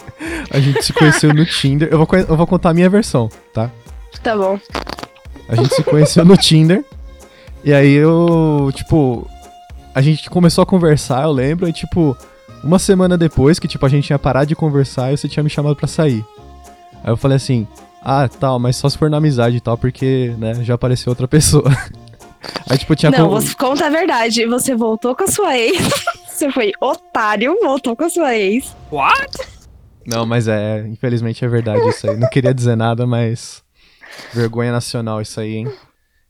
a 0.49 0.59
gente 0.59 0.83
se 0.83 0.93
conheceu 0.93 1.33
no 1.33 1.45
Tinder. 1.45 1.89
Eu 1.91 1.97
vou, 1.97 2.07
eu 2.17 2.35
vou 2.35 2.47
contar 2.47 2.69
a 2.69 2.73
minha 2.73 2.89
versão, 2.89 3.29
tá? 3.53 3.69
Tá 4.21 4.35
bom. 4.35 4.59
A 5.47 5.55
gente 5.55 5.75
se 5.75 5.83
conheceu 5.83 6.25
no 6.25 6.37
Tinder. 6.37 6.83
E 7.63 7.73
aí 7.73 7.93
eu, 7.93 8.71
tipo, 8.73 9.27
a 9.93 10.01
gente 10.01 10.29
começou 10.29 10.61
a 10.61 10.65
conversar, 10.65 11.23
eu 11.23 11.31
lembro, 11.31 11.67
e 11.67 11.73
tipo, 11.73 12.17
uma 12.63 12.77
semana 12.77 13.17
depois 13.17 13.59
que, 13.59 13.67
tipo, 13.67 13.85
a 13.85 13.89
gente 13.89 14.05
tinha 14.05 14.19
parado 14.19 14.47
de 14.47 14.55
conversar 14.55 15.11
você 15.11 15.27
tinha 15.29 15.43
me 15.43 15.49
chamado 15.49 15.75
pra 15.75 15.87
sair. 15.87 16.25
Aí 17.03 17.11
eu 17.11 17.17
falei 17.17 17.35
assim, 17.35 17.67
ah, 18.01 18.27
tal, 18.27 18.59
mas 18.59 18.77
só 18.77 18.89
se 18.89 18.97
for 18.97 19.09
na 19.09 19.17
amizade 19.17 19.57
e 19.57 19.61
tal, 19.61 19.77
porque, 19.77 20.33
né, 20.37 20.55
já 20.63 20.75
apareceu 20.75 21.11
outra 21.11 21.27
pessoa. 21.27 21.65
Aí, 22.69 22.77
tipo, 22.77 22.95
tinha 22.95 23.11
Não, 23.11 23.29
você 23.29 23.55
conta 23.55 23.85
a 23.85 23.89
verdade. 23.89 24.45
Você 24.45 24.75
voltou 24.75 25.15
com 25.15 25.23
a 25.23 25.27
sua 25.27 25.57
ex. 25.57 25.77
você 26.27 26.51
foi 26.51 26.71
otário, 26.81 27.57
voltou 27.61 27.95
com 27.95 28.03
a 28.03 28.09
sua 28.09 28.35
ex. 28.35 28.75
What? 28.91 29.37
Não, 30.05 30.25
mas 30.25 30.47
é, 30.47 30.85
infelizmente 30.87 31.43
é 31.45 31.47
verdade 31.47 31.87
isso 31.87 32.09
aí. 32.09 32.17
Não 32.17 32.29
queria 32.29 32.53
dizer 32.53 32.75
nada, 32.75 33.07
mas. 33.07 33.63
Vergonha 34.33 34.71
nacional 34.71 35.21
isso 35.21 35.39
aí, 35.39 35.55
hein? 35.55 35.71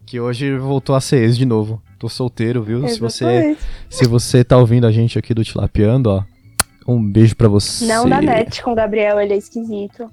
Que 0.06 0.20
hoje 0.20 0.58
voltou 0.58 0.96
a 0.96 1.02
ser 1.02 1.24
ex 1.24 1.38
de 1.38 1.46
novo. 1.46 1.82
Tô 1.98 2.08
solteiro, 2.08 2.62
viu? 2.62 2.88
Se 2.88 3.00
você, 3.00 3.58
se 3.90 4.06
você 4.06 4.44
tá 4.44 4.58
ouvindo 4.58 4.86
a 4.86 4.92
gente 4.92 5.18
aqui 5.18 5.34
do 5.34 5.44
Tilapiando, 5.44 6.10
ó. 6.10 6.24
Um 6.86 7.02
beijo 7.02 7.36
pra 7.36 7.48
você. 7.48 7.86
Não 7.86 8.08
da 8.08 8.22
net 8.22 8.62
com 8.62 8.74
o 8.74 8.76
Gabriel, 8.76 9.20
ele 9.20 9.34
é 9.34 9.38
esquisito. 9.38 10.12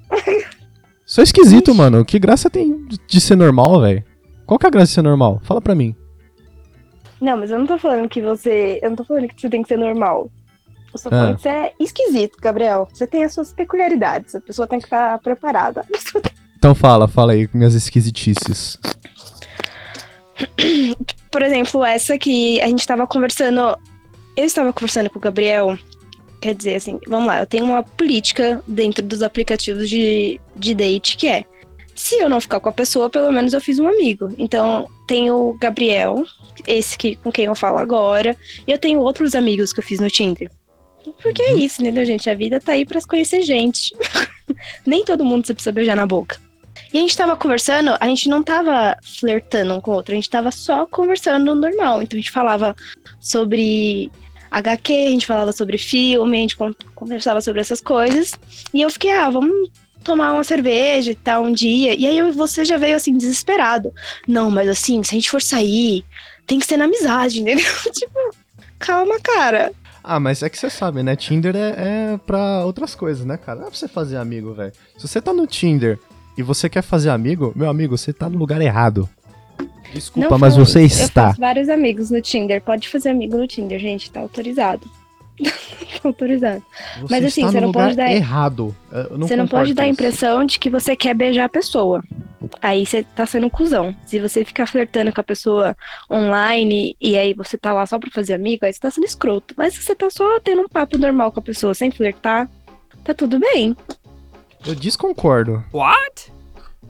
Sou 1.10 1.24
esquisito, 1.24 1.74
mano. 1.74 2.04
Que 2.04 2.20
graça 2.20 2.48
tem 2.48 2.86
de 3.08 3.20
ser 3.20 3.34
normal, 3.34 3.80
velho? 3.80 4.04
Qual 4.46 4.56
que 4.56 4.64
é 4.64 4.68
a 4.68 4.70
graça 4.70 4.86
de 4.86 4.92
ser 4.92 5.02
normal? 5.02 5.40
Fala 5.42 5.60
pra 5.60 5.74
mim. 5.74 5.92
Não, 7.20 7.36
mas 7.36 7.50
eu 7.50 7.58
não 7.58 7.66
tô 7.66 7.76
falando 7.76 8.08
que 8.08 8.22
você. 8.22 8.78
Eu 8.80 8.90
não 8.90 8.96
tô 8.96 9.02
falando 9.02 9.26
que 9.26 9.40
você 9.40 9.50
tem 9.50 9.60
que 9.60 9.68
ser 9.68 9.76
normal. 9.76 10.30
Eu 10.94 11.00
falando 11.00 11.32
ah. 11.32 11.34
que 11.34 11.42
você 11.42 11.48
é 11.48 11.72
esquisito, 11.80 12.38
Gabriel. 12.40 12.86
Você 12.92 13.08
tem 13.08 13.24
as 13.24 13.34
suas 13.34 13.52
peculiaridades. 13.52 14.36
A 14.36 14.40
pessoa 14.40 14.68
tem 14.68 14.78
que 14.78 14.86
estar 14.86 15.18
preparada. 15.18 15.84
Então 16.60 16.74
fala, 16.74 17.08
fala 17.08 17.32
aí, 17.32 17.48
minhas 17.54 17.72
esquisitices. 17.72 18.78
Por 21.30 21.40
exemplo, 21.40 21.82
essa 21.82 22.18
que 22.18 22.60
a 22.60 22.66
gente 22.66 22.86
tava 22.86 23.06
conversando. 23.06 23.78
Eu 24.36 24.44
estava 24.44 24.70
conversando 24.70 25.08
com 25.08 25.18
o 25.18 25.22
Gabriel. 25.22 25.78
Quer 26.40 26.54
dizer, 26.54 26.76
assim, 26.76 26.98
vamos 27.06 27.26
lá, 27.26 27.40
eu 27.40 27.46
tenho 27.46 27.66
uma 27.66 27.82
política 27.82 28.62
dentro 28.66 29.04
dos 29.04 29.22
aplicativos 29.22 29.88
de, 29.88 30.40
de 30.56 30.74
date 30.74 31.16
que 31.16 31.28
é. 31.28 31.44
Se 31.94 32.16
eu 32.16 32.30
não 32.30 32.40
ficar 32.40 32.60
com 32.60 32.68
a 32.68 32.72
pessoa, 32.72 33.10
pelo 33.10 33.30
menos 33.30 33.52
eu 33.52 33.60
fiz 33.60 33.78
um 33.78 33.86
amigo. 33.86 34.34
Então, 34.38 34.88
tenho 35.06 35.34
o 35.34 35.58
Gabriel, 35.58 36.24
esse 36.66 36.96
que, 36.96 37.16
com 37.16 37.30
quem 37.30 37.44
eu 37.44 37.54
falo 37.54 37.76
agora, 37.76 38.34
e 38.66 38.72
eu 38.72 38.78
tenho 38.78 39.00
outros 39.00 39.34
amigos 39.34 39.70
que 39.70 39.80
eu 39.80 39.84
fiz 39.84 40.00
no 40.00 40.08
Tinder. 40.08 40.50
Porque 41.22 41.42
é 41.42 41.52
uhum. 41.52 41.58
isso, 41.58 41.82
entendeu, 41.82 42.04
gente? 42.04 42.30
A 42.30 42.34
vida 42.34 42.58
tá 42.58 42.72
aí 42.72 42.86
pra 42.86 43.00
conhecer 43.02 43.42
gente. 43.42 43.94
Nem 44.86 45.04
todo 45.04 45.24
mundo 45.24 45.46
você 45.46 45.52
precisa 45.52 45.72
beijar 45.72 45.96
na 45.96 46.06
boca. 46.06 46.38
E 46.92 46.98
a 46.98 47.00
gente 47.00 47.16
tava 47.16 47.36
conversando, 47.36 47.96
a 48.00 48.06
gente 48.06 48.28
não 48.28 48.42
tava 48.42 48.96
flertando 49.02 49.74
um 49.74 49.80
com 49.80 49.92
o 49.92 49.94
outro, 49.94 50.12
a 50.12 50.16
gente 50.16 50.30
tava 50.30 50.50
só 50.50 50.86
conversando 50.86 51.54
normal. 51.54 52.02
Então 52.02 52.18
a 52.18 52.20
gente 52.20 52.30
falava 52.30 52.74
sobre 53.20 54.10
HQ, 54.50 54.92
a 54.92 55.10
gente 55.10 55.26
falava 55.26 55.52
sobre 55.52 55.78
filme, 55.78 56.36
a 56.36 56.40
gente 56.40 56.56
conversava 56.94 57.40
sobre 57.40 57.60
essas 57.60 57.80
coisas. 57.80 58.32
E 58.74 58.82
eu 58.82 58.90
fiquei, 58.90 59.12
ah, 59.12 59.30
vamos 59.30 59.70
tomar 60.02 60.32
uma 60.32 60.44
cerveja 60.44 61.12
e 61.12 61.14
tal 61.14 61.44
um 61.44 61.52
dia. 61.52 61.94
E 61.94 62.06
aí 62.06 62.32
você 62.32 62.64
já 62.64 62.76
veio 62.76 62.96
assim, 62.96 63.16
desesperado. 63.16 63.92
Não, 64.26 64.50
mas 64.50 64.68
assim, 64.68 65.02
se 65.02 65.14
a 65.14 65.18
gente 65.18 65.30
for 65.30 65.42
sair, 65.42 66.04
tem 66.46 66.58
que 66.58 66.66
ser 66.66 66.76
na 66.76 66.86
amizade, 66.86 67.40
entendeu? 67.40 67.66
tipo, 67.92 68.18
calma, 68.78 69.18
cara. 69.20 69.72
Ah, 70.02 70.18
mas 70.18 70.42
é 70.42 70.48
que 70.48 70.58
você 70.58 70.70
sabe, 70.70 71.02
né? 71.02 71.14
Tinder 71.14 71.54
é, 71.54 71.74
é 72.14 72.20
pra 72.26 72.64
outras 72.64 72.94
coisas, 72.94 73.24
né, 73.24 73.36
cara? 73.36 73.60
Não 73.60 73.66
é 73.66 73.70
pra 73.70 73.78
você 73.78 73.86
fazer 73.86 74.16
amigo, 74.16 74.54
velho. 74.54 74.72
Se 74.96 75.06
você 75.06 75.20
tá 75.20 75.32
no 75.32 75.46
Tinder 75.46 75.98
e 76.36 76.42
você 76.42 76.68
quer 76.68 76.82
fazer 76.82 77.10
amigo, 77.10 77.52
meu 77.54 77.68
amigo, 77.68 77.96
você 77.96 78.12
tá 78.12 78.28
no 78.28 78.38
lugar 78.38 78.60
errado. 78.60 79.08
Desculpa, 79.92 80.30
não 80.30 80.38
mas 80.38 80.56
você 80.56 80.82
está. 80.82 81.22
Eu 81.22 81.26
faço 81.28 81.40
vários 81.40 81.68
amigos 81.68 82.10
no 82.10 82.20
Tinder. 82.20 82.62
Pode 82.62 82.88
fazer 82.88 83.10
amigo 83.10 83.36
no 83.36 83.46
Tinder, 83.46 83.78
gente, 83.78 84.10
tá 84.10 84.20
autorizado. 84.20 84.88
tá 85.40 86.08
autorizado. 86.08 86.62
Você 87.00 87.06
mas 87.10 87.24
assim, 87.24 87.42
você 87.42 87.60
não 87.60 87.72
pode 87.72 87.96
dar 87.96 88.10
errado. 88.10 88.74
Não 89.10 89.26
você 89.26 89.36
não 89.36 89.48
pode 89.48 89.74
dar 89.74 89.84
a 89.84 89.88
impressão 89.88 90.44
de 90.44 90.58
que 90.58 90.70
você 90.70 90.94
quer 90.94 91.14
beijar 91.14 91.46
a 91.46 91.48
pessoa. 91.48 92.02
Aí 92.62 92.86
você 92.86 93.02
tá 93.02 93.26
sendo 93.26 93.46
um 93.46 93.50
cuzão. 93.50 93.94
Se 94.06 94.18
você 94.18 94.44
ficar 94.44 94.66
flertando 94.66 95.12
com 95.12 95.20
a 95.20 95.24
pessoa 95.24 95.76
online 96.10 96.96
e 97.00 97.16
aí 97.16 97.34
você 97.34 97.58
tá 97.58 97.72
lá 97.72 97.84
só 97.86 97.98
pra 97.98 98.10
fazer 98.10 98.34
amigo, 98.34 98.64
aí 98.64 98.72
você 98.72 98.80
tá 98.80 98.90
sendo 98.90 99.04
escroto. 99.04 99.54
Mas 99.56 99.74
se 99.74 99.82
você 99.82 99.94
tá 99.94 100.08
só 100.10 100.40
tendo 100.40 100.62
um 100.62 100.68
papo 100.68 100.96
normal 100.96 101.32
com 101.32 101.40
a 101.40 101.42
pessoa 101.42 101.74
sem 101.74 101.90
flertar, 101.90 102.48
tá 103.04 103.12
tudo 103.12 103.38
bem. 103.38 103.76
Eu 104.66 104.74
desconcordo. 104.74 105.64
What? 105.72 106.32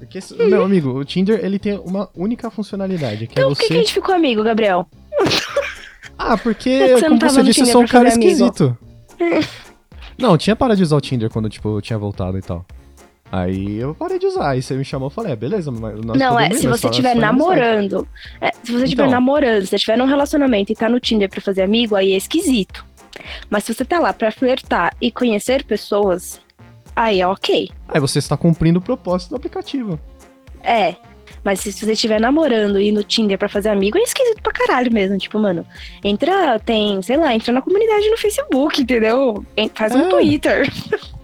Porque, 0.01 0.19
meu 0.49 0.65
amigo, 0.65 0.99
o 0.99 1.05
Tinder 1.05 1.45
ele 1.45 1.59
tem 1.59 1.79
uma 1.79 2.09
única 2.17 2.51
funcionalidade, 2.51 3.27
que 3.27 3.35
então, 3.35 3.51
é 3.51 3.55
você... 3.55 3.63
por 3.63 3.69
que, 3.69 3.75
a 3.75 3.77
gente 3.77 3.93
ficou 3.93 4.15
amigo, 4.15 4.43
Gabriel? 4.43 4.89
Ah, 6.23 6.37
porque, 6.37 6.69
é 6.69 6.97
você 6.97 7.09
como 7.09 7.19
você 7.19 7.43
disse, 7.43 7.61
eu 7.61 7.67
sou 7.67 7.81
um 7.81 7.87
cara 7.87 8.09
esquisito. 8.09 8.77
não, 10.19 10.37
tinha 10.37 10.55
parado 10.55 10.77
de 10.77 10.83
usar 10.83 10.97
o 10.97 11.01
Tinder 11.01 11.31
quando, 11.31 11.49
tipo, 11.49 11.79
eu 11.79 11.81
tinha 11.81 11.99
voltado 11.99 12.37
e 12.37 12.43
tal. 12.43 12.67
Aí 13.33 13.77
eu 13.77 13.95
parei 13.95 14.19
de 14.19 14.27
usar. 14.27 14.51
Aí 14.51 14.61
você 14.61 14.75
me 14.75 14.85
chamou 14.85 15.09
e 15.09 15.13
falei, 15.13 15.33
é, 15.33 15.37
beleza, 15.37 15.71
mas 15.71 15.99
nós 16.01 16.19
Não, 16.19 16.39
é, 16.39 16.51
se 16.51 16.67
você 16.67 16.89
estiver 16.89 17.15
namorando. 17.15 18.07
É, 18.39 18.51
se 18.63 18.71
você 18.71 18.85
estiver 18.85 19.05
então. 19.05 19.11
namorando, 19.11 19.63
se 19.63 19.69
você 19.69 19.77
estiver 19.77 19.97
num 19.97 20.05
relacionamento 20.05 20.71
e 20.71 20.75
tá 20.75 20.91
no 20.91 21.01
Tinder 21.01 21.31
pra 21.31 21.41
fazer 21.41 21.63
amigo, 21.63 21.97
aí 21.97 22.13
é 22.13 22.17
esquisito. 22.17 22.85
Mas 23.49 23.65
se 23.65 23.73
você 23.73 23.85
tá 23.85 23.99
lá 23.99 24.13
pra 24.13 24.31
flertar 24.31 24.95
e 25.01 25.11
conhecer 25.11 25.65
pessoas, 25.65 26.39
aí 26.95 27.21
é 27.21 27.27
ok. 27.27 27.71
Aí 27.89 28.01
você 28.01 28.19
está 28.19 28.37
cumprindo 28.37 28.79
o 28.79 28.83
propósito 28.83 29.31
do 29.31 29.37
aplicativo. 29.37 29.99
É. 30.63 30.95
Mas 31.43 31.61
se 31.61 31.73
você 31.73 31.93
estiver 31.93 32.21
namorando 32.21 32.79
e 32.79 32.89
ir 32.89 32.93
no 32.93 33.03
Tinder 33.03 33.39
pra 33.39 33.49
fazer 33.49 33.71
amigo, 33.71 33.97
é 33.97 34.03
esquisito 34.03 34.43
pra 34.43 34.53
caralho 34.53 34.93
mesmo. 34.93 35.17
Tipo, 35.17 35.39
mano, 35.39 35.65
entra, 36.05 36.59
tem, 36.59 37.01
sei 37.03 37.17
lá, 37.17 37.35
entra 37.35 37.53
na 37.53 37.63
comunidade 37.63 38.11
no 38.11 38.19
Facebook, 38.19 38.83
entendeu? 38.83 39.45
Faz 39.75 39.95
um 39.95 40.07
é. 40.07 40.09
Twitter. 40.09 40.71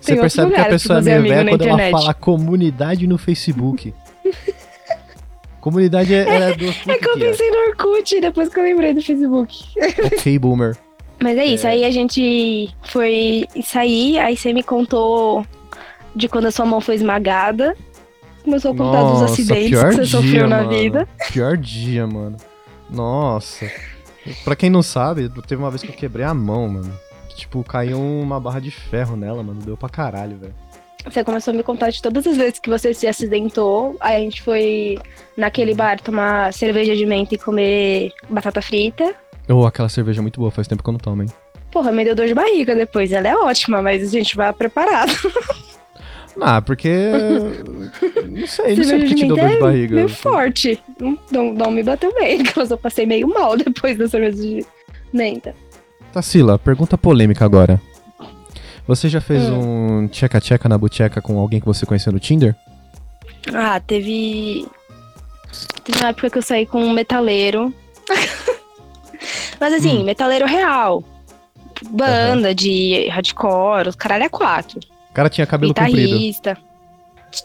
Você 0.00 0.16
percebe 0.16 0.52
que 0.52 0.60
a 0.60 0.64
pessoa 0.64 0.98
é 0.98 1.02
meio 1.02 1.22
velha 1.22 1.50
quando 1.50 1.62
ela 1.62 1.90
fala 1.90 2.14
comunidade 2.14 3.06
no 3.06 3.18
Facebook. 3.18 3.94
Comunidade 5.60 6.14
é, 6.14 6.20
é 6.20 6.56
duas 6.56 6.74
É 6.88 6.96
que 6.96 7.06
eu 7.06 7.12
putas 7.12 7.28
pensei 7.28 7.50
no 7.50 7.58
Orkut 7.68 8.18
depois 8.18 8.48
que 8.48 8.58
eu 8.58 8.64
lembrei 8.64 8.94
do 8.94 9.02
Facebook. 9.02 9.62
Ok, 10.06 10.38
boomer. 10.38 10.74
Mas 11.22 11.36
é 11.36 11.44
isso, 11.44 11.66
aí 11.66 11.84
a 11.84 11.90
gente 11.90 12.70
foi 12.82 13.46
sair, 13.62 14.18
aí 14.18 14.36
você 14.36 14.52
me 14.52 14.62
contou 14.62 15.44
de 16.16 16.28
quando 16.28 16.46
a 16.46 16.50
sua 16.50 16.64
mão 16.64 16.80
foi 16.80 16.94
esmagada. 16.94 17.76
Começou 18.42 18.72
a 18.72 18.76
contar 18.76 19.02
dos 19.02 19.20
Nossa, 19.20 19.24
acidentes 19.26 19.68
pior 19.68 19.90
que 19.90 19.96
você 19.96 20.02
dia, 20.02 20.06
sofreu 20.06 20.48
na 20.48 20.58
mano. 20.62 20.70
vida. 20.70 21.08
Pior 21.30 21.56
dia, 21.58 22.06
mano. 22.06 22.36
Nossa. 22.88 23.70
Pra 24.44 24.56
quem 24.56 24.70
não 24.70 24.82
sabe, 24.82 25.30
teve 25.46 25.60
uma 25.62 25.70
vez 25.70 25.82
que 25.82 25.88
eu 25.88 25.94
quebrei 25.94 26.24
a 26.24 26.32
mão, 26.32 26.68
mano. 26.68 26.92
Que, 27.28 27.36
tipo, 27.36 27.62
caiu 27.62 28.00
uma 28.00 28.40
barra 28.40 28.60
de 28.60 28.70
ferro 28.70 29.14
nela, 29.14 29.42
mano. 29.42 29.60
Deu 29.60 29.76
pra 29.76 29.88
caralho, 29.90 30.38
velho. 30.38 30.54
Você 31.04 31.24
começou 31.24 31.52
a 31.52 31.56
me 31.56 31.62
contar 31.62 31.90
de 31.90 32.02
todas 32.02 32.26
as 32.26 32.36
vezes 32.36 32.58
que 32.58 32.68
você 32.68 32.92
se 32.92 33.06
acidentou. 33.06 33.96
Aí 34.00 34.16
a 34.16 34.20
gente 34.20 34.42
foi 34.42 34.98
naquele 35.36 35.74
bar 35.74 36.00
tomar 36.00 36.52
cerveja 36.52 36.94
de 36.96 37.06
menta 37.06 37.34
e 37.34 37.38
comer 37.38 38.12
batata 38.28 38.60
frita. 38.60 39.14
Oh, 39.52 39.66
aquela 39.66 39.88
cerveja 39.88 40.20
é 40.20 40.22
muito 40.22 40.38
boa, 40.38 40.50
faz 40.50 40.68
tempo 40.68 40.82
que 40.82 40.88
eu 40.88 40.92
não 40.92 40.98
tomo, 41.00 41.22
hein? 41.22 41.28
Porra, 41.72 41.90
me 41.92 42.04
deu 42.04 42.14
dor 42.14 42.26
de 42.26 42.34
barriga 42.34 42.74
depois. 42.74 43.10
Ela 43.12 43.28
é 43.28 43.36
ótima, 43.36 43.82
mas 43.82 44.02
a 44.02 44.06
gente 44.10 44.36
vai 44.36 44.52
preparado. 44.52 45.12
Ah, 46.40 46.62
porque. 46.62 46.88
Não 46.88 48.46
sei, 48.46 48.76
não 48.76 48.84
sei 48.84 48.98
porque 49.00 49.14
te 49.16 49.26
deu 49.26 49.36
dor 49.36 49.48
de 49.48 49.56
é 49.56 49.58
barriga. 49.58 49.94
meio 49.96 50.08
forte. 50.08 50.80
Não, 51.30 51.52
não, 51.52 51.70
me 51.72 51.82
bateu 51.82 52.14
bem, 52.14 52.44
porque 52.54 52.72
eu 52.72 52.78
passei 52.78 53.04
meio 53.04 53.26
mal 53.28 53.56
depois 53.56 53.98
da 53.98 54.08
cerveja 54.08 54.36
de 54.40 54.64
menta. 55.12 55.54
Tassila, 56.12 56.56
pergunta 56.56 56.96
polêmica 56.96 57.44
agora. 57.44 57.82
Você 58.86 59.08
já 59.08 59.20
fez 59.20 59.42
Hum. 59.50 60.02
um 60.04 60.08
tcheca-tcheca 60.08 60.68
na 60.68 60.78
bucheca 60.78 61.20
com 61.20 61.36
alguém 61.38 61.58
que 61.60 61.66
você 61.66 61.84
conheceu 61.84 62.12
no 62.12 62.20
Tinder? 62.20 62.54
Ah, 63.52 63.80
teve. 63.80 64.66
Teve 65.84 65.98
uma 65.98 66.10
época 66.10 66.30
que 66.30 66.38
eu 66.38 66.42
saí 66.42 66.64
com 66.64 66.80
um 66.80 66.92
metaleiro. 66.92 67.74
Mas 69.60 69.74
assim, 69.74 69.98
Hum. 69.98 70.04
metaleiro 70.04 70.46
real. 70.46 71.04
Banda 71.90 72.54
de 72.54 73.06
hardcore, 73.08 73.88
os 73.88 73.94
caralho 73.96 74.24
é 74.24 74.28
quatro. 74.28 74.80
O 75.10 75.14
cara 75.14 75.28
tinha 75.28 75.46
cabelo 75.46 75.74
comprido. 75.74 75.96
Guitarrista. 75.96 76.56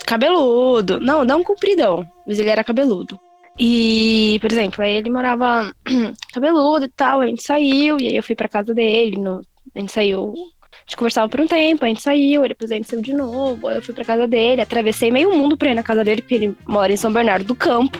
Cabeludo. 0.06 1.00
Não, 1.00 1.24
não 1.24 1.44
compridão, 1.44 2.06
mas 2.26 2.40
ele 2.40 2.50
era 2.50 2.64
cabeludo. 2.64 3.20
E, 3.58 4.38
por 4.42 4.52
exemplo, 4.52 4.84
aí 4.84 4.96
ele 4.96 5.10
morava 5.10 5.72
cabeludo 6.34 6.86
e 6.86 6.90
tal, 6.90 7.22
a 7.22 7.28
gente 7.28 7.42
saiu, 7.44 7.98
e 8.00 8.08
aí 8.08 8.16
eu 8.18 8.24
fui 8.24 8.36
pra 8.36 8.50
casa 8.50 8.74
dele, 8.74 9.18
no- 9.18 9.42
a 9.74 9.80
gente 9.80 9.92
saiu, 9.94 10.34
a 10.74 10.78
gente 10.86 10.98
conversava 10.98 11.30
por 11.30 11.40
um 11.40 11.48
tempo, 11.48 11.86
a 11.86 11.88
gente 11.88 12.02
saiu, 12.02 12.44
aí 12.44 12.50
depois 12.50 12.70
a 12.72 12.76
gente 12.76 12.90
saiu 12.90 13.02
de 13.02 13.14
novo, 13.14 13.68
aí 13.70 13.78
eu 13.78 13.82
fui 13.82 13.94
pra 13.94 14.04
casa 14.04 14.28
dele, 14.28 14.62
atravessei 14.62 15.10
meio 15.10 15.34
mundo 15.34 15.56
pra 15.56 15.72
ir 15.72 15.76
na 15.76 15.84
casa 15.84 16.04
dele, 16.04 16.22
porque 16.22 16.36
ele 16.36 16.58
mora 16.68 16.92
em 16.92 16.98
São 16.98 17.14
Bernardo 17.14 17.46
do 17.46 17.56
Campo. 17.56 17.98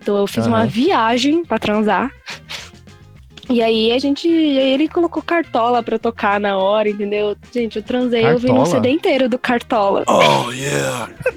Então 0.00 0.16
eu 0.16 0.26
fiz 0.26 0.46
uma 0.46 0.60
Aham. 0.60 0.66
viagem 0.66 1.44
pra 1.44 1.58
transar. 1.58 2.10
E 3.48 3.62
aí 3.62 3.92
a 3.92 3.98
gente. 3.98 4.26
e 4.28 4.58
aí 4.58 4.72
ele 4.72 4.88
colocou 4.88 5.22
cartola 5.22 5.82
pra 5.82 5.98
tocar 5.98 6.40
na 6.40 6.56
hora, 6.58 6.88
entendeu? 6.88 7.36
Gente, 7.52 7.76
eu 7.76 7.82
transei, 7.82 8.24
eu 8.26 8.38
vi 8.38 8.48
no 8.48 8.54
Cartola? 8.56 8.66
CD 8.76 8.90
inteiro 8.90 9.28
do 9.28 9.38
cartola 9.38 10.04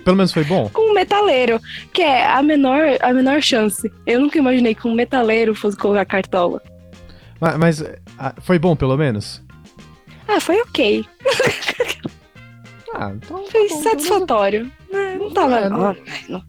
Pelo 0.03 0.17
menos 0.17 0.31
foi 0.33 0.43
bom? 0.43 0.69
com 0.73 0.89
um 0.91 0.93
metaleiro, 0.93 1.59
que 1.93 2.01
é 2.01 2.25
a 2.25 2.41
menor, 2.41 2.81
a 3.01 3.13
menor 3.13 3.41
chance. 3.41 3.91
Eu 4.07 4.19
nunca 4.21 4.37
imaginei 4.39 4.73
que 4.73 4.87
um 4.87 4.93
metaleiro 4.95 5.53
fosse 5.53 5.77
colocar 5.77 6.03
cartola. 6.05 6.61
Mas, 7.39 7.57
mas, 7.57 7.83
ah, 8.17 8.33
foi 8.41 8.57
bom, 8.57 8.75
pelo 8.75 8.97
menos? 8.97 9.41
Ah, 10.27 10.39
foi 10.39 10.59
ok. 10.61 11.05
Ah, 12.93 13.11
então. 13.15 13.37
tá 13.43 13.51
Foi 13.51 13.69
bom, 13.69 13.83
satisfatório. 13.83 14.71
É, 14.91 15.15
Não 15.15 15.31
tava. 15.31 15.59
É, 15.59 15.69
não- 15.69 15.77
Não, 15.77 15.95
não, 16.27 16.43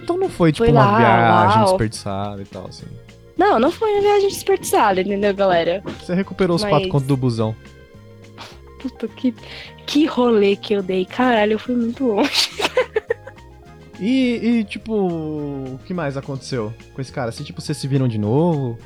Então 0.00 0.16
não 0.16 0.28
foi, 0.30 0.52
tipo, 0.52 0.64
Foi 0.64 0.72
uma 0.72 0.84
lá, 0.86 0.96
viagem 0.98 1.56
uau. 1.58 1.64
desperdiçada 1.66 2.40
e 2.42 2.44
tal, 2.44 2.66
assim. 2.68 2.86
Não, 3.40 3.58
não 3.58 3.70
foi 3.70 3.90
uma 3.94 4.02
viagem 4.02 4.28
desperdiçada, 4.28 5.00
entendeu, 5.00 5.34
galera? 5.34 5.82
Você 5.98 6.14
recuperou 6.14 6.56
os 6.56 6.62
Mas- 6.62 6.70
quatro 6.70 6.88
contos 6.90 7.06
do 7.06 7.16
busão. 7.16 7.56
Puta, 8.78 9.08
que, 9.08 9.34
que 9.86 10.04
rolê 10.04 10.56
que 10.56 10.74
eu 10.74 10.82
dei. 10.82 11.06
Caralho, 11.06 11.52
eu 11.52 11.58
fui 11.58 11.74
muito 11.74 12.04
longe. 12.04 12.50
E, 14.02 14.60
e, 14.60 14.64
tipo, 14.64 14.94
o 14.94 15.78
que 15.84 15.92
mais 15.92 16.16
aconteceu 16.16 16.72
com 16.94 17.02
esse 17.02 17.12
cara? 17.12 17.30
Se, 17.30 17.44
tipo, 17.44 17.60
vocês 17.60 17.76
se 17.76 17.86
viram 17.86 18.08
de 18.08 18.16
novo? 18.16 18.78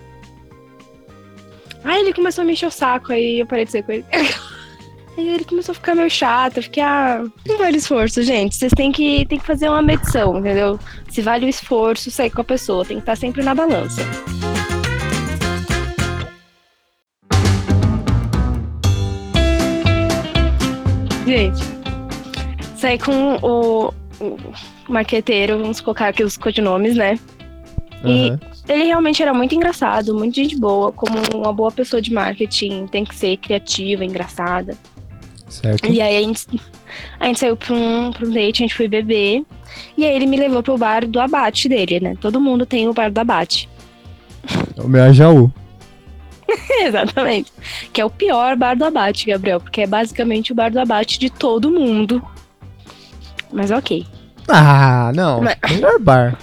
Aí 1.84 2.00
ele 2.00 2.12
começou 2.12 2.42
a 2.42 2.44
me 2.44 2.54
encher 2.54 2.66
o 2.66 2.70
saco, 2.72 3.12
aí 3.12 3.38
eu 3.38 3.46
parei 3.46 3.64
de 3.64 3.70
ser 3.70 3.84
com 3.84 3.92
ele. 3.92 4.04
Aí 5.16 5.28
ele 5.28 5.44
começou 5.44 5.70
a 5.70 5.76
ficar 5.76 5.94
meio 5.94 6.10
chato, 6.10 6.56
eu 6.56 6.64
fiquei, 6.64 6.82
ah, 6.82 7.24
não 7.46 7.56
vale 7.56 7.76
esforço, 7.76 8.20
gente. 8.24 8.56
Vocês 8.56 8.72
têm 8.74 8.90
que, 8.90 9.24
têm 9.26 9.38
que 9.38 9.46
fazer 9.46 9.68
uma 9.68 9.80
medição, 9.80 10.36
entendeu? 10.40 10.76
Se 11.08 11.22
vale 11.22 11.46
o 11.46 11.48
esforço, 11.48 12.10
sair 12.10 12.30
com 12.30 12.40
a 12.40 12.44
pessoa, 12.44 12.84
tem 12.84 12.96
que 12.96 13.02
estar 13.02 13.14
sempre 13.14 13.40
na 13.44 13.54
balança. 13.54 14.02
Gente, 21.26 21.62
saí 22.76 22.98
com 22.98 23.36
o, 23.36 23.94
o 24.20 24.38
marqueteiro, 24.88 25.58
vamos 25.58 25.80
colocar 25.80 26.08
aqui 26.08 26.22
os 26.22 26.36
codinomes, 26.36 26.96
né? 26.96 27.18
E 28.04 28.38
ele 28.68 28.84
realmente 28.84 29.22
era 29.22 29.32
muito 29.32 29.54
engraçado, 29.54 30.14
muito 30.14 30.34
gente 30.34 30.56
boa, 30.56 30.92
como 30.92 31.14
uma 31.34 31.52
boa 31.52 31.72
pessoa 31.72 32.02
de 32.02 32.12
marketing, 32.12 32.86
tem 32.86 33.04
que 33.04 33.14
ser 33.14 33.38
criativa, 33.38 34.04
engraçada. 34.04 34.76
Certo. 35.48 35.90
E 35.90 36.00
aí 36.00 36.18
a 36.18 36.20
gente, 36.20 36.46
a 37.18 37.26
gente 37.26 37.40
saiu 37.40 37.56
pra 37.56 37.74
um, 37.74 38.12
pra 38.12 38.26
um 38.26 38.30
date, 38.30 38.62
a 38.62 38.66
gente 38.66 38.74
foi 38.74 38.88
beber, 38.88 39.42
e 39.96 40.04
aí 40.04 40.14
ele 40.14 40.26
me 40.26 40.36
levou 40.36 40.62
pro 40.62 40.76
bar 40.76 41.06
do 41.06 41.18
abate 41.18 41.68
dele, 41.68 42.00
né? 42.00 42.16
Todo 42.20 42.40
mundo 42.40 42.66
tem 42.66 42.88
o 42.88 42.92
bar 42.92 43.10
do 43.10 43.18
abate. 43.18 43.68
O 44.76 44.88
meu 44.88 45.04
é 45.04 45.12
Jaú. 45.12 45.50
Exatamente. 46.82 47.52
Que 47.92 48.00
é 48.00 48.04
o 48.04 48.10
pior 48.10 48.56
bar 48.56 48.76
do 48.76 48.84
abate, 48.84 49.26
Gabriel, 49.26 49.60
porque 49.60 49.82
é 49.82 49.86
basicamente 49.86 50.52
o 50.52 50.54
bar 50.54 50.70
do 50.70 50.78
abate 50.80 51.18
de 51.18 51.30
todo 51.30 51.70
mundo. 51.70 52.22
Mas 53.52 53.70
ok. 53.70 54.06
Ah, 54.48 55.12
não. 55.14 55.40
Mas- 55.40 55.56
Melhor 55.70 55.98
bar. 55.98 56.38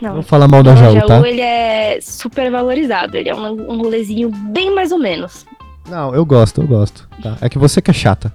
Não, 0.00 0.10
Vamos 0.10 0.26
falar 0.26 0.48
mal 0.48 0.62
da 0.62 0.74
Jaú, 0.74 0.94
Jaú, 0.94 1.06
tá? 1.06 1.26
ele 1.26 1.40
é 1.40 1.98
super 2.00 2.50
valorizado, 2.50 3.16
ele 3.16 3.28
é 3.28 3.34
um, 3.34 3.72
um 3.72 3.78
rolezinho 3.80 4.28
bem 4.28 4.74
mais 4.74 4.92
ou 4.92 4.98
menos. 4.98 5.46
Não, 5.88 6.14
eu 6.14 6.26
gosto, 6.26 6.60
eu 6.60 6.66
gosto. 6.66 7.08
Tá? 7.22 7.38
É 7.40 7.48
que 7.48 7.58
você 7.58 7.80
que 7.80 7.90
é 7.90 7.94
chata. 7.94 8.32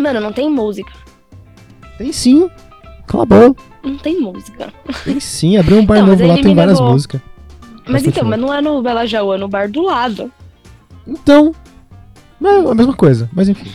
Mano, 0.00 0.20
não 0.20 0.32
tem 0.32 0.50
música. 0.50 0.90
Tem 1.98 2.12
sim. 2.12 2.50
Cala 3.06 3.22
a 3.22 3.26
boca. 3.26 3.62
Não 3.84 3.96
tem 3.98 4.20
música. 4.20 4.72
Tem 5.04 5.20
sim. 5.20 5.56
Abriu 5.56 5.78
um 5.78 5.86
bar 5.86 5.98
Não, 5.98 6.06
mas 6.08 6.18
novo 6.18 6.32
lá, 6.32 6.42
tem 6.42 6.54
várias 6.54 6.80
músicas. 6.80 7.20
Mas 7.84 8.02
Bastante 8.04 8.08
então, 8.18 8.28
mas 8.28 8.40
não 8.40 8.54
é 8.54 8.60
no 8.60 8.80
Bela 8.82 9.06
Jaú, 9.06 9.34
é 9.34 9.38
no 9.38 9.48
bar 9.48 9.68
do 9.70 9.82
lado. 9.82 10.30
Então. 11.06 11.54
É 12.44 12.70
a 12.70 12.74
mesma 12.74 12.94
coisa, 12.94 13.30
mas 13.32 13.48
enfim. 13.48 13.70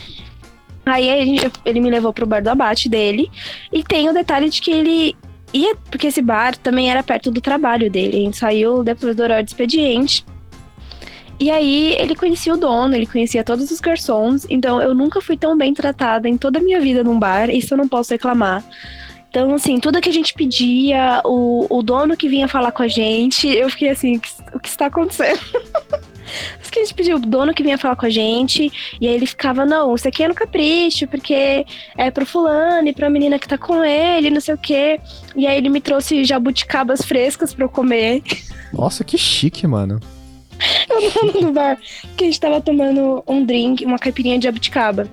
Aí 0.84 1.38
ele 1.64 1.80
me 1.80 1.90
levou 1.90 2.12
pro 2.12 2.26
bar 2.26 2.42
do 2.42 2.48
abate 2.48 2.88
dele. 2.88 3.30
E 3.72 3.82
tem 3.82 4.08
o 4.08 4.14
detalhe 4.14 4.48
de 4.48 4.60
que 4.60 4.70
ele 4.70 5.16
ia. 5.52 5.74
Porque 5.90 6.06
esse 6.06 6.22
bar 6.22 6.56
também 6.56 6.90
era 6.90 7.02
perto 7.02 7.30
do 7.30 7.40
trabalho 7.40 7.90
dele. 7.90 8.16
A 8.16 8.20
gente 8.20 8.36
saiu 8.36 8.82
depois 8.82 9.14
do 9.14 9.22
horário 9.22 9.44
de 9.44 9.50
expediente. 9.50 10.24
E 11.40 11.50
aí 11.50 11.94
ele 11.98 12.16
conhecia 12.16 12.52
o 12.52 12.56
dono, 12.56 12.94
ele 12.94 13.06
conhecia 13.06 13.44
todos 13.44 13.70
os 13.70 13.80
garçons. 13.80 14.46
Então 14.50 14.82
eu 14.82 14.94
nunca 14.94 15.20
fui 15.20 15.36
tão 15.36 15.56
bem 15.56 15.72
tratada 15.72 16.28
em 16.28 16.36
toda 16.36 16.58
a 16.58 16.62
minha 16.62 16.80
vida 16.80 17.04
num 17.04 17.18
bar. 17.18 17.48
Isso 17.50 17.74
eu 17.74 17.78
não 17.78 17.88
posso 17.88 18.12
reclamar. 18.12 18.64
Então, 19.30 19.54
assim, 19.54 19.78
tudo 19.78 20.00
que 20.00 20.08
a 20.08 20.12
gente 20.12 20.32
pedia, 20.32 21.20
o, 21.24 21.66
o 21.68 21.82
dono 21.82 22.16
que 22.16 22.28
vinha 22.28 22.48
falar 22.48 22.72
com 22.72 22.82
a 22.82 22.88
gente, 22.88 23.46
eu 23.46 23.68
fiquei 23.68 23.90
assim, 23.90 24.16
o 24.16 24.20
que, 24.20 24.30
o 24.54 24.58
que 24.58 24.68
está 24.68 24.86
acontecendo? 24.86 25.38
Tudo 26.60 26.70
que 26.70 26.78
a 26.80 26.82
gente 26.82 26.94
pediu, 26.94 27.16
o 27.16 27.20
dono 27.20 27.54
que 27.54 27.62
vinha 27.62 27.78
falar 27.78 27.96
com 27.96 28.06
a 28.06 28.10
gente, 28.10 28.70
e 29.00 29.08
aí 29.08 29.14
ele 29.14 29.26
ficava, 29.26 29.64
não, 29.64 29.94
isso 29.94 30.08
aqui 30.08 30.22
é 30.22 30.28
no 30.28 30.34
capricho, 30.34 31.06
porque 31.06 31.64
é 31.96 32.10
pro 32.10 32.26
fulano 32.26 32.88
e 32.88 32.92
pra 32.92 33.10
menina 33.10 33.38
que 33.38 33.48
tá 33.48 33.56
com 33.58 33.84
ele, 33.84 34.30
não 34.30 34.40
sei 34.40 34.54
o 34.54 34.58
quê. 34.58 35.00
E 35.34 35.46
aí 35.46 35.56
ele 35.56 35.68
me 35.68 35.80
trouxe 35.80 36.24
jabuticabas 36.24 37.02
frescas 37.02 37.54
pra 37.54 37.64
eu 37.64 37.68
comer. 37.68 38.22
Nossa, 38.72 39.04
que 39.04 39.16
chique, 39.16 39.66
mano. 39.66 40.00
Eu 40.90 41.12
tava 41.12 41.40
no 41.40 41.52
bar, 41.52 41.78
que 42.16 42.24
a 42.24 42.26
gente 42.26 42.40
tava 42.40 42.60
tomando 42.60 43.22
um 43.28 43.44
drink, 43.44 43.84
uma 43.84 43.98
caipirinha 43.98 44.38
de 44.38 44.44
jabuticaba. 44.44 45.08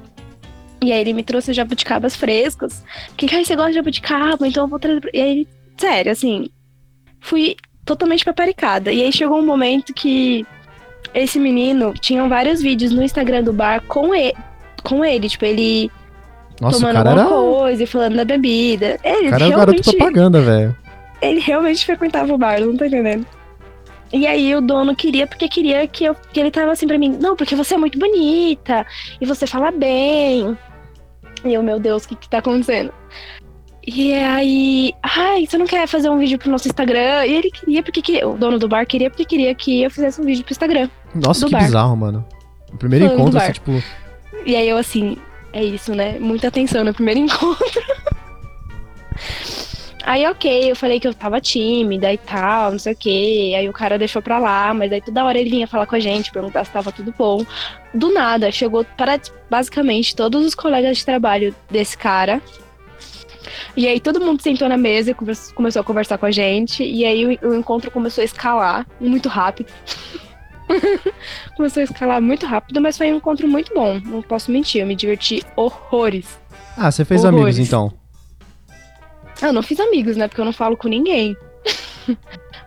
E 0.82 0.92
aí 0.92 1.00
ele 1.00 1.14
me 1.14 1.24
trouxe 1.24 1.54
jabuticabas 1.54 2.16
frescas. 2.16 2.84
Que, 3.16 3.28
ai, 3.34 3.46
você 3.46 3.56
gosta 3.56 3.72
de 3.72 3.76
jabuticaba? 3.76 4.48
Então 4.48 4.64
eu 4.64 4.68
vou 4.68 4.80
trazer. 4.80 5.02
pra-" 5.02 5.12
E 5.14 5.22
aí, 5.22 5.48
sério, 5.78 6.12
assim, 6.12 6.50
fui 7.20 7.56
totalmente 7.86 8.26
paparicada. 8.26 8.92
E 8.92 9.02
aí 9.02 9.12
chegou 9.12 9.40
um 9.40 9.46
momento 9.46 9.94
que 9.94 10.46
esse 11.16 11.40
menino 11.40 11.94
tinha 11.94 12.28
vários 12.28 12.62
vídeos 12.62 12.92
no 12.92 13.02
Instagram 13.02 13.44
do 13.44 13.54
bar 13.54 13.82
com 13.88 14.14
ele. 14.14 14.36
Com 14.84 15.04
ele, 15.04 15.30
tipo, 15.30 15.46
ele 15.46 15.90
Nossa, 16.60 16.78
tomando 16.78 16.98
alguma 16.98 17.22
era. 17.22 17.30
coisa 17.30 17.84
e 17.84 17.88
falando 17.88 18.16
da 18.18 18.26
bebida. 18.26 19.00
Ele 19.04 19.28
O 19.28 19.32
cara 19.32 19.44
é 19.44 19.48
o 19.48 19.50
garoto 19.52 19.72
realmente, 19.72 19.98
propaganda, 19.98 20.42
velho. 20.42 20.78
ele 21.22 21.40
realmente 21.40 21.86
frequentava 21.86 22.34
o 22.34 22.38
bar, 22.38 22.60
não 22.60 22.76
tô 22.76 22.84
entendendo. 22.86 23.26
E 24.14 24.28
aí 24.28 24.54
o 24.54 24.62
dono 24.62 24.96
queria, 24.96 25.26
porque 25.26 25.48
queria 25.48 25.88
que, 25.88 26.04
eu, 26.06 26.16
que 26.32 26.40
ele 26.40 26.52
tava 26.52 26.72
assim 26.72 26.86
pra 26.86 26.98
mim, 26.98 27.18
não, 27.20 27.36
porque 27.36 27.56
você 27.56 27.74
é 27.74 27.78
muito 27.78 27.98
bonita, 27.98 28.86
e 29.20 29.26
você 29.26 29.48
fala 29.48 29.72
bem. 29.72 30.56
E 31.44 31.54
eu, 31.54 31.64
meu 31.64 31.80
Deus, 31.80 32.04
o 32.04 32.10
que 32.10 32.16
que 32.16 32.30
tá 32.30 32.38
acontecendo? 32.38 32.94
E 33.88 34.14
aí, 34.14 34.94
ai, 35.02 35.46
você 35.46 35.58
não 35.58 35.66
quer 35.66 35.88
fazer 35.88 36.10
um 36.10 36.18
vídeo 36.18 36.38
pro 36.38 36.50
nosso 36.52 36.68
Instagram? 36.68 37.26
E 37.26 37.34
ele 37.36 37.52
queria, 37.52 37.84
porque 37.84 38.02
queria, 38.02 38.28
o 38.28 38.38
dono 38.38 38.58
do 38.60 38.68
bar 38.68 38.86
queria, 38.86 39.10
porque 39.10 39.26
queria 39.26 39.54
que 39.56 39.84
eu 39.84 39.90
fizesse 39.92 40.22
um 40.22 40.26
vídeo 40.26 40.44
pro 40.44 40.52
Instagram. 40.54 40.90
Nossa, 41.16 41.42
Do 41.42 41.48
que 41.48 41.54
bar. 41.54 41.64
bizarro, 41.64 41.96
mano. 41.96 42.26
O 42.74 42.78
primeiro 42.78 43.06
Falando 43.06 43.18
do 43.18 43.22
encontro, 43.30 43.42
assim, 43.42 43.54
tipo. 43.54 43.84
E 44.46 44.56
aí 44.56 44.68
eu 44.70 44.78
assim, 44.78 45.18
é 45.54 45.64
isso, 45.64 45.96
né? 45.96 46.18
Muita 46.20 46.50
atenção 46.50 46.84
no 46.84 46.94
primeiro 46.94 47.22
encontro. 47.22 47.82
Aí, 50.04 50.28
ok, 50.28 50.70
eu 50.70 50.76
falei 50.76 51.00
que 51.00 51.08
eu 51.08 51.16
tava 51.16 51.42
tímida 51.42 52.14
e 52.14 52.18
tal, 52.18 52.72
não 52.72 52.78
sei 52.78 52.94
o 52.94 52.96
quê. 52.96 53.56
Aí 53.58 53.68
o 53.68 53.74
cara 53.74 53.98
deixou 53.98 54.22
pra 54.22 54.38
lá, 54.38 54.72
mas 54.72 54.92
aí 54.92 55.02
toda 55.02 55.26
hora 55.26 55.40
ele 55.40 55.50
vinha 55.50 55.68
falar 55.68 55.88
com 55.88 55.96
a 55.96 56.00
gente, 56.00 56.32
perguntar 56.32 56.64
se 56.64 56.72
tava 56.72 56.92
tudo 56.92 57.12
bom. 57.18 57.44
Do 57.92 58.14
nada, 58.14 58.52
chegou 58.52 58.86
para 58.96 59.20
basicamente 59.50 60.16
todos 60.16 60.46
os 60.46 60.54
colegas 60.54 60.98
de 60.98 61.06
trabalho 61.06 61.56
desse 61.72 61.98
cara. 61.98 62.40
E 63.76 63.88
aí 63.88 64.00
todo 64.00 64.22
mundo 64.22 64.44
sentou 64.44 64.70
na 64.70 64.78
mesa 64.78 65.10
e 65.12 65.14
começou 65.16 65.80
a 65.82 65.84
conversar 65.84 66.20
com 66.20 66.28
a 66.28 66.32
gente. 66.32 66.84
E 66.84 67.04
aí 67.04 67.40
o, 67.42 67.50
o 67.50 67.56
encontro 67.56 67.90
começou 67.90 68.22
a 68.22 68.26
escalar 68.26 68.86
muito 69.00 69.28
rápido. 69.28 69.72
começou 71.56 71.82
a 71.82 71.84
escalar 71.84 72.22
muito 72.22 72.46
rápido, 72.46 72.82
mas 72.82 72.98
foi 72.98 73.12
um 73.12 73.18
encontro 73.18 73.48
muito 73.48 73.74
bom. 73.74 74.00
Não 74.04 74.22
posso 74.22 74.52
mentir, 74.52 74.82
eu 74.82 74.88
me 74.88 74.96
diverti 74.96 75.44
horrores. 75.56 76.40
Ah, 76.78 76.92
você 76.92 77.06
fez 77.06 77.24
Horrores. 77.24 77.56
amigos 77.56 77.60
então. 77.60 77.94
Eu 79.42 79.54
não 79.54 79.62
fiz 79.64 79.80
amigos, 79.80 80.16
né? 80.18 80.28
Porque 80.28 80.42
eu 80.42 80.46
não 80.46 80.54
falo 80.54 80.78
com 80.78 80.88
ninguém. 80.88 81.36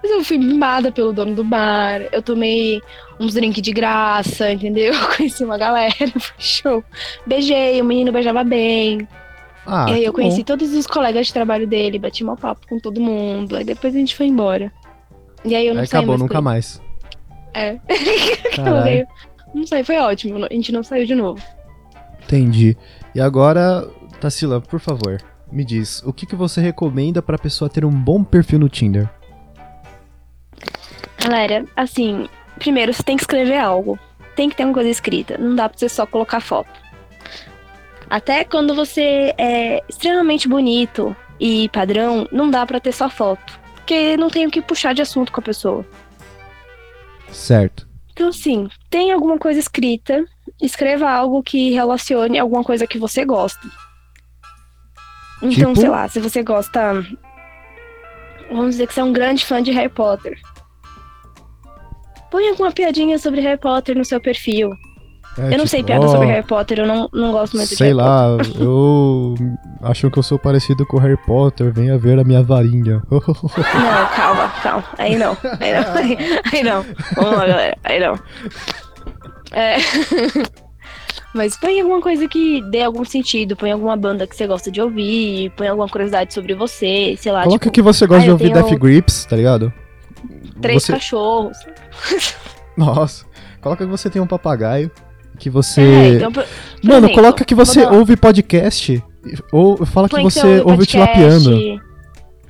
Mas 0.01 0.13
eu 0.13 0.23
fui 0.23 0.39
mimada 0.39 0.93
pelo 0.93 1.13
dono 1.13 1.35
do 1.35 1.43
bar. 1.45 2.03
Eu 2.13 2.23
tomei 2.23 2.81
uns 3.19 3.35
drinks 3.35 3.61
de 3.63 3.73
graça, 3.73 4.53
entendeu? 4.53 4.93
Eu 4.95 5.09
conheci 5.17 5.45
uma 5.45 5.59
galera, 5.59 5.93
foi 6.19 6.37
show. 6.39 6.85
Beijei, 7.27 7.81
o 7.81 7.85
menino 7.85 8.13
beijava 8.13 8.45
bem. 8.45 9.07
Ah, 9.67 9.87
e 9.91 9.95
aí 9.95 10.05
eu 10.05 10.13
conheci 10.13 10.39
bom. 10.39 10.45
todos 10.45 10.73
os 10.73 10.87
colegas 10.87 11.27
de 11.27 11.33
trabalho 11.33 11.67
dele, 11.67 11.99
bati 11.99 12.25
mal 12.25 12.37
papo 12.37 12.67
com 12.69 12.79
todo 12.79 13.01
mundo. 13.01 13.57
Aí 13.57 13.65
depois 13.65 13.95
a 13.95 13.99
gente 13.99 14.17
foi 14.17 14.27
embora. 14.27 14.73
E 15.45 15.55
aí 15.55 15.67
eu 15.67 15.75
não 15.75 15.83
Aí 15.83 15.87
saí 15.87 15.99
acabou, 15.99 16.17
mais 16.17 16.23
nunca 16.23 16.41
mais. 16.41 16.81
É. 17.55 17.79
Caralho, 18.55 19.07
Não 19.55 19.67
sei, 19.67 19.83
foi 19.85 19.97
ótimo. 19.99 20.45
A 20.45 20.53
gente 20.53 20.73
não 20.73 20.83
saiu 20.83 21.07
de 21.07 21.15
novo. 21.15 21.43
entendi. 22.25 22.77
E 23.15 23.21
agora, 23.21 23.89
Tassila, 24.21 24.61
por 24.61 24.79
favor, 24.81 25.21
me 25.51 25.65
diz, 25.65 26.03
o 26.05 26.13
que, 26.13 26.27
que 26.27 26.37
você 26.37 26.61
recomenda 26.61 27.23
pra 27.23 27.39
pessoa 27.39 27.69
ter 27.71 27.85
um 27.85 27.91
bom 27.91 28.23
perfil 28.23 28.59
no 28.59 28.69
Tinder? 28.69 29.09
Galera, 31.23 31.65
assim, 31.77 32.29
primeiro 32.59 32.93
você 32.93 33.03
tem 33.03 33.17
que 33.17 33.23
escrever 33.23 33.59
algo. 33.59 33.99
Tem 34.37 34.49
que 34.49 34.57
ter 34.57 34.65
uma 34.65 34.75
coisa 34.75 34.89
escrita. 34.89 35.37
Não 35.37 35.55
dá 35.57 35.69
pra 35.69 35.77
você 35.79 35.89
só 35.89 36.07
colocar 36.07 36.41
foto. 36.41 36.71
Até 38.09 38.45
quando 38.45 38.75
você 38.75 39.35
é 39.37 39.83
extremamente 39.89 40.49
bonito 40.49 41.15
e 41.41 41.69
padrão, 41.71 42.27
não 42.33 42.51
dá 42.51 42.65
pra 42.65 42.81
ter 42.81 42.93
só 42.93 43.11
foto. 43.11 43.59
Porque 43.75 44.17
não 44.17 44.31
tem 44.31 44.47
o 44.47 44.51
que 44.51 44.63
puxar 44.63 44.95
de 44.95 45.03
assunto 45.03 45.33
com 45.33 45.41
a 45.41 45.43
pessoa. 45.43 45.85
Certo. 47.33 47.87
Então, 48.12 48.29
assim, 48.29 48.69
tem 48.91 49.12
alguma 49.12 49.38
coisa 49.38 49.61
escrita, 49.61 50.25
escreva 50.61 51.09
algo 51.11 51.43
que 51.43 51.71
relacione 51.71 52.38
alguma 52.38 52.64
coisa 52.64 52.87
que 52.87 52.99
você 52.99 53.25
gosta. 53.25 53.67
Então, 55.41 55.73
Tipo? 55.73 55.81
sei 55.81 55.88
lá, 55.88 56.09
se 56.09 56.19
você 56.19 56.43
gosta. 56.43 57.07
Vamos 58.51 58.71
dizer 58.71 58.87
que 58.88 58.95
você 58.95 59.01
é 59.01 59.05
um 59.05 59.12
grande 59.12 59.45
fã 59.47 59.62
de 59.62 59.71
Harry 59.71 59.88
Potter. 59.88 60.38
Põe 62.31 62.49
alguma 62.49 62.73
piadinha 62.73 63.19
sobre 63.19 63.41
Harry 63.41 63.59
Potter 63.61 63.97
no 63.97 64.05
seu 64.05 64.21
perfil. 64.21 64.71
É, 65.38 65.55
eu 65.55 65.59
não 65.59 65.66
sei 65.66 65.81
tipo, 65.81 65.87
piada 65.88 66.07
ó, 66.07 66.09
sobre 66.09 66.27
Harry 66.27 66.46
Potter, 66.46 66.81
eu 66.81 66.87
não, 66.87 67.09
não 67.12 67.33
gosto 67.33 67.57
muito 67.57 67.68
de 67.68 67.77
Sei 67.77 67.92
Harry 67.94 67.98
Potter. 67.98 68.55
lá, 68.59 68.64
eu 68.64 69.35
acho 69.83 70.11
que 70.11 70.18
eu 70.18 70.22
sou 70.22 70.38
parecido 70.38 70.85
com 70.87 70.98
Harry 70.98 71.16
Potter, 71.27 71.72
venha 71.72 71.96
ver 71.98 72.18
a 72.18 72.24
minha 72.24 72.42
varinha. 72.42 73.03
Não, 73.11 74.07
calma, 74.16 74.48
calma. 74.62 74.85
Aí 74.98 75.16
não. 75.16 75.37
Aí 75.61 75.72
não. 75.72 75.92
Aí, 75.94 76.18
aí 76.53 76.62
não. 76.62 76.85
Vamos 77.16 77.38
lá, 77.38 77.46
galera. 77.46 77.79
Aí 77.85 78.01
não. 78.01 78.18
É. 79.53 79.77
Mas 81.35 81.57
põe 81.57 81.79
alguma 81.81 82.01
coisa 82.01 82.27
que 82.27 82.62
dê 82.70 82.83
algum 82.83 83.05
sentido, 83.05 83.55
põe 83.55 83.70
alguma 83.70 83.96
banda 83.96 84.27
que 84.27 84.35
você 84.35 84.46
gosta 84.46 84.70
de 84.70 84.81
ouvir, 84.81 85.51
põe 85.57 85.68
alguma 85.68 85.88
curiosidade 85.88 86.33
sobre 86.33 86.55
você, 86.55 87.14
sei 87.18 87.31
lá, 87.31 87.42
Coloca 87.44 87.66
tipo, 87.66 87.74
que 87.74 87.83
você 87.83 88.07
gosta 88.07 88.22
ah, 88.22 88.24
de 88.24 88.31
ouvir 88.31 88.53
Death 88.53 88.79
Grips, 88.79 89.27
tá 89.27 89.37
ligado? 89.37 89.72
três 90.61 90.83
você- 90.83 90.92
cachorros. 90.94 91.57
Nossa, 92.77 93.24
coloca 93.61 93.85
que 93.85 93.90
você 93.90 94.09
tem 94.09 94.20
um 94.22 94.27
papagaio, 94.27 94.90
que 95.38 95.48
você... 95.48 95.81
É, 95.81 96.09
então, 96.14 96.33
por- 96.33 96.44
por 96.44 96.85
Mano, 96.85 97.07
exemplo, 97.07 97.14
coloca 97.14 97.44
que 97.44 97.55
você 97.55 97.85
ouve 97.87 98.16
podcast, 98.16 99.03
ou 99.53 99.85
fala 99.87 100.09
que 100.09 100.20
você 100.22 100.61
ouve 100.61 100.87
Tilapiando. 100.87 101.81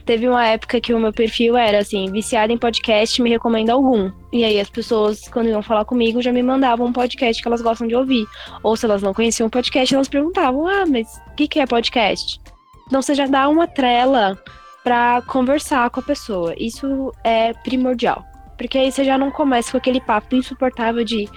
Teve 0.04 0.26
uma 0.26 0.46
época 0.46 0.80
que 0.80 0.94
o 0.94 0.98
meu 0.98 1.12
perfil 1.12 1.54
era 1.54 1.80
assim, 1.80 2.10
viciada 2.10 2.50
em 2.50 2.56
podcast, 2.56 3.20
me 3.20 3.28
recomenda 3.28 3.74
algum. 3.74 4.10
E 4.32 4.42
aí 4.42 4.58
as 4.58 4.70
pessoas, 4.70 5.28
quando 5.28 5.50
iam 5.50 5.62
falar 5.62 5.84
comigo, 5.84 6.22
já 6.22 6.32
me 6.32 6.42
mandavam 6.42 6.86
um 6.86 6.92
podcast 6.94 7.42
que 7.42 7.46
elas 7.46 7.60
gostam 7.60 7.86
de 7.86 7.94
ouvir. 7.94 8.24
Ou 8.62 8.74
se 8.74 8.86
elas 8.86 9.02
não 9.02 9.12
conheciam 9.12 9.48
o 9.48 9.50
podcast, 9.50 9.94
elas 9.94 10.08
perguntavam: 10.08 10.66
Ah, 10.66 10.86
mas 10.88 11.06
o 11.30 11.34
que, 11.36 11.46
que 11.46 11.60
é 11.60 11.66
podcast? 11.66 12.40
Então 12.86 13.02
você 13.02 13.14
já 13.14 13.26
dá 13.26 13.50
uma 13.50 13.66
trela 13.66 14.38
pra 14.82 15.20
conversar 15.26 15.90
com 15.90 16.00
a 16.00 16.02
pessoa. 16.02 16.54
Isso 16.56 17.12
é 17.22 17.52
primordial. 17.52 18.24
Porque 18.56 18.78
aí 18.78 18.90
você 18.90 19.04
já 19.04 19.18
não 19.18 19.30
começa 19.30 19.70
com 19.70 19.76
aquele 19.76 20.00
papo 20.00 20.34
insuportável 20.34 21.04
de 21.04 21.28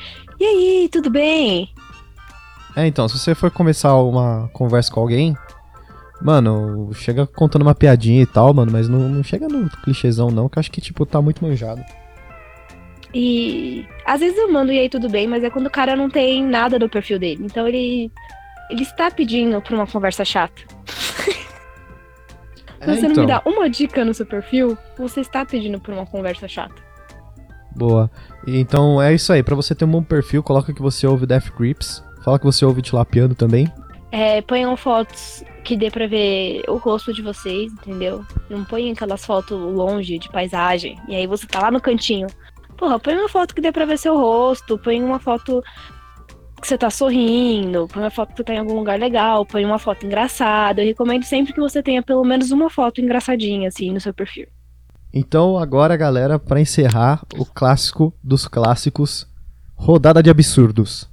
E 0.41 0.43
aí, 0.43 0.89
tudo 0.91 1.12
bem? 1.12 1.69
É, 2.75 2.88
então, 2.88 3.08
se 3.08 3.15
você 3.19 3.36
for 3.36 3.51
começar 3.51 3.95
uma 3.95 4.49
conversa 4.54 4.91
com 4.91 4.99
alguém, 4.99 5.38
mano, 6.19 6.89
chega 6.95 7.27
contando 7.27 7.62
uma 7.62 7.75
piadinha 7.75 8.23
e 8.23 8.25
tal, 8.25 8.51
mano, 8.51 8.71
mas 8.71 8.89
não, 8.89 9.08
não 9.08 9.23
chega 9.23 9.47
no 9.47 9.69
clichêzão 9.84 10.32
não, 10.32 10.49
que 10.49 10.58
eu 10.58 10.60
acho 10.60 10.71
que, 10.71 10.82
tipo, 10.82 11.06
tá 11.06 11.21
muito 11.21 11.45
manjado. 11.45 11.84
E 13.13 13.86
às 14.04 14.19
vezes 14.21 14.36
eu 14.36 14.51
mando 14.51 14.71
e 14.71 14.80
aí 14.80 14.89
tudo 14.89 15.08
bem, 15.10 15.27
mas 15.27 15.43
é 15.43 15.49
quando 15.51 15.67
o 15.67 15.71
cara 15.71 15.95
não 15.95 16.10
tem 16.10 16.43
nada 16.43 16.80
no 16.80 16.89
perfil 16.89 17.19
dele. 17.19 17.43
Então 17.45 17.67
ele 17.67 18.12
ele 18.71 18.82
está 18.82 19.12
pedindo 19.12 19.62
pra 19.62 19.75
uma 19.75 19.86
conversa 19.86 20.25
chata. 20.25 20.60
Se 22.82 22.89
É, 22.89 22.95
você 22.95 23.01
não 23.04 23.12
então, 23.12 23.23
me 23.25 23.27
dá 23.27 23.43
uma 23.45 23.69
dica 23.69 24.04
no 24.04 24.12
seu 24.12 24.25
perfil, 24.25 24.75
você 24.97 25.19
está 25.19 25.45
pedindo 25.45 25.80
por 25.80 25.93
uma 25.93 26.06
conversa 26.08 26.47
chata. 26.47 26.82
Boa. 27.75 28.10
Então 28.47 29.01
é 29.01 29.13
isso 29.13 29.31
aí, 29.31 29.43
pra 29.43 29.55
você 29.55 29.73
ter 29.75 29.86
um 29.86 29.91
bom 29.91 30.03
perfil, 30.03 30.43
coloca 30.43 30.73
que 30.73 30.81
você 30.81 31.05
ouve 31.07 31.25
Death 31.25 31.51
Grips, 31.57 32.03
fala 32.23 32.39
que 32.39 32.45
você 32.45 32.65
ouve 32.65 32.81
Tilapiando 32.81 33.36
também. 33.36 33.71
É, 34.12 34.41
ponham 34.41 34.75
fotos 34.75 35.43
que 35.63 35.77
dê 35.77 35.89
pra 35.89 36.07
ver 36.07 36.63
o 36.67 36.75
rosto 36.75 37.13
de 37.13 37.21
vocês, 37.21 37.71
entendeu? 37.71 38.25
Não 38.49 38.65
ponham 38.65 38.91
aquelas 38.91 39.25
fotos 39.25 39.57
longe 39.57 40.17
de 40.17 40.29
paisagem. 40.29 40.99
E 41.07 41.15
aí 41.15 41.25
você 41.25 41.47
tá 41.47 41.62
lá 41.62 41.71
no 41.71 41.79
cantinho. 41.79 42.27
Porra, 42.77 42.99
põe 42.99 43.15
uma 43.15 43.29
foto 43.29 43.55
que 43.55 43.62
dê 43.62 43.71
pra 43.71 43.86
ver 43.86 43.97
seu 43.97 44.17
rosto, 44.17 44.77
põe 44.77 45.01
uma 45.01 45.19
foto 45.19 45.63
que 46.60 46.67
você 46.67 46.77
tá 46.77 46.89
sorrindo, 46.89 47.88
põe 47.88 48.03
uma 48.03 48.12
foto 48.12 48.31
que 48.31 48.38
você 48.38 48.43
tá 48.43 48.53
em 48.53 48.60
algum 48.60 48.75
lugar 48.75 48.99
legal, 48.99 49.45
põe 49.45 49.63
uma 49.65 49.79
foto 49.79 50.05
engraçada. 50.05 50.81
Eu 50.81 50.88
recomendo 50.88 51.23
sempre 51.23 51.53
que 51.53 51.60
você 51.60 51.81
tenha 51.81 52.03
pelo 52.03 52.23
menos 52.23 52.51
uma 52.51 52.69
foto 52.69 52.99
engraçadinha, 52.99 53.67
assim, 53.67 53.91
no 53.91 54.01
seu 54.01 54.13
perfil. 54.13 54.47
Então 55.13 55.58
agora, 55.58 55.97
galera, 55.97 56.39
pra 56.39 56.62
encerrar 56.62 57.21
o 57.38 57.45
clássico 57.45 58.13
dos 58.24 58.47
clássicos, 58.47 59.28
rodada 59.76 60.24
de 60.24 60.30
absurdos. 60.30 61.10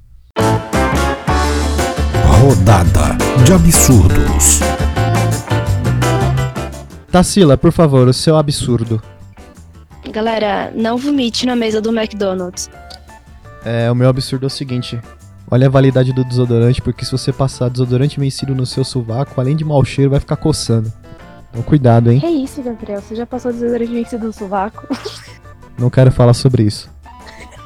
Rodada 2.40 3.16
de 3.44 3.52
absurdos. 3.52 4.60
Tassila, 7.10 7.58
por 7.58 7.72
favor, 7.72 8.06
o 8.06 8.12
seu 8.12 8.36
absurdo. 8.36 9.02
Galera, 10.12 10.70
não 10.76 10.96
vomite 10.96 11.44
na 11.44 11.56
mesa 11.56 11.80
do 11.80 11.90
McDonald's. 11.90 12.70
É, 13.64 13.90
o 13.90 13.96
meu 13.96 14.08
absurdo 14.08 14.44
é 14.44 14.46
o 14.46 14.50
seguinte. 14.50 15.00
Olha 15.50 15.66
a 15.66 15.70
validade 15.70 16.12
do 16.12 16.24
desodorante, 16.24 16.80
porque 16.80 17.04
se 17.04 17.10
você 17.10 17.32
passar 17.32 17.68
desodorante 17.68 18.20
vencido 18.20 18.54
no 18.54 18.64
seu 18.64 18.84
sovaco, 18.84 19.40
além 19.40 19.56
de 19.56 19.64
mau 19.64 19.84
cheiro, 19.84 20.12
vai 20.12 20.20
ficar 20.20 20.36
coçando. 20.36 20.92
Então 21.50 21.62
cuidado, 21.62 22.10
hein? 22.10 22.20
Que 22.20 22.26
isso, 22.26 22.62
Gabriel? 22.62 23.00
Você 23.00 23.14
já 23.14 23.26
passou 23.26 23.52
desodorante 23.52 24.16
no 24.18 24.32
sovaco? 24.32 24.86
Não 25.78 25.88
quero 25.88 26.10
falar 26.10 26.34
sobre 26.34 26.64
isso. 26.64 26.90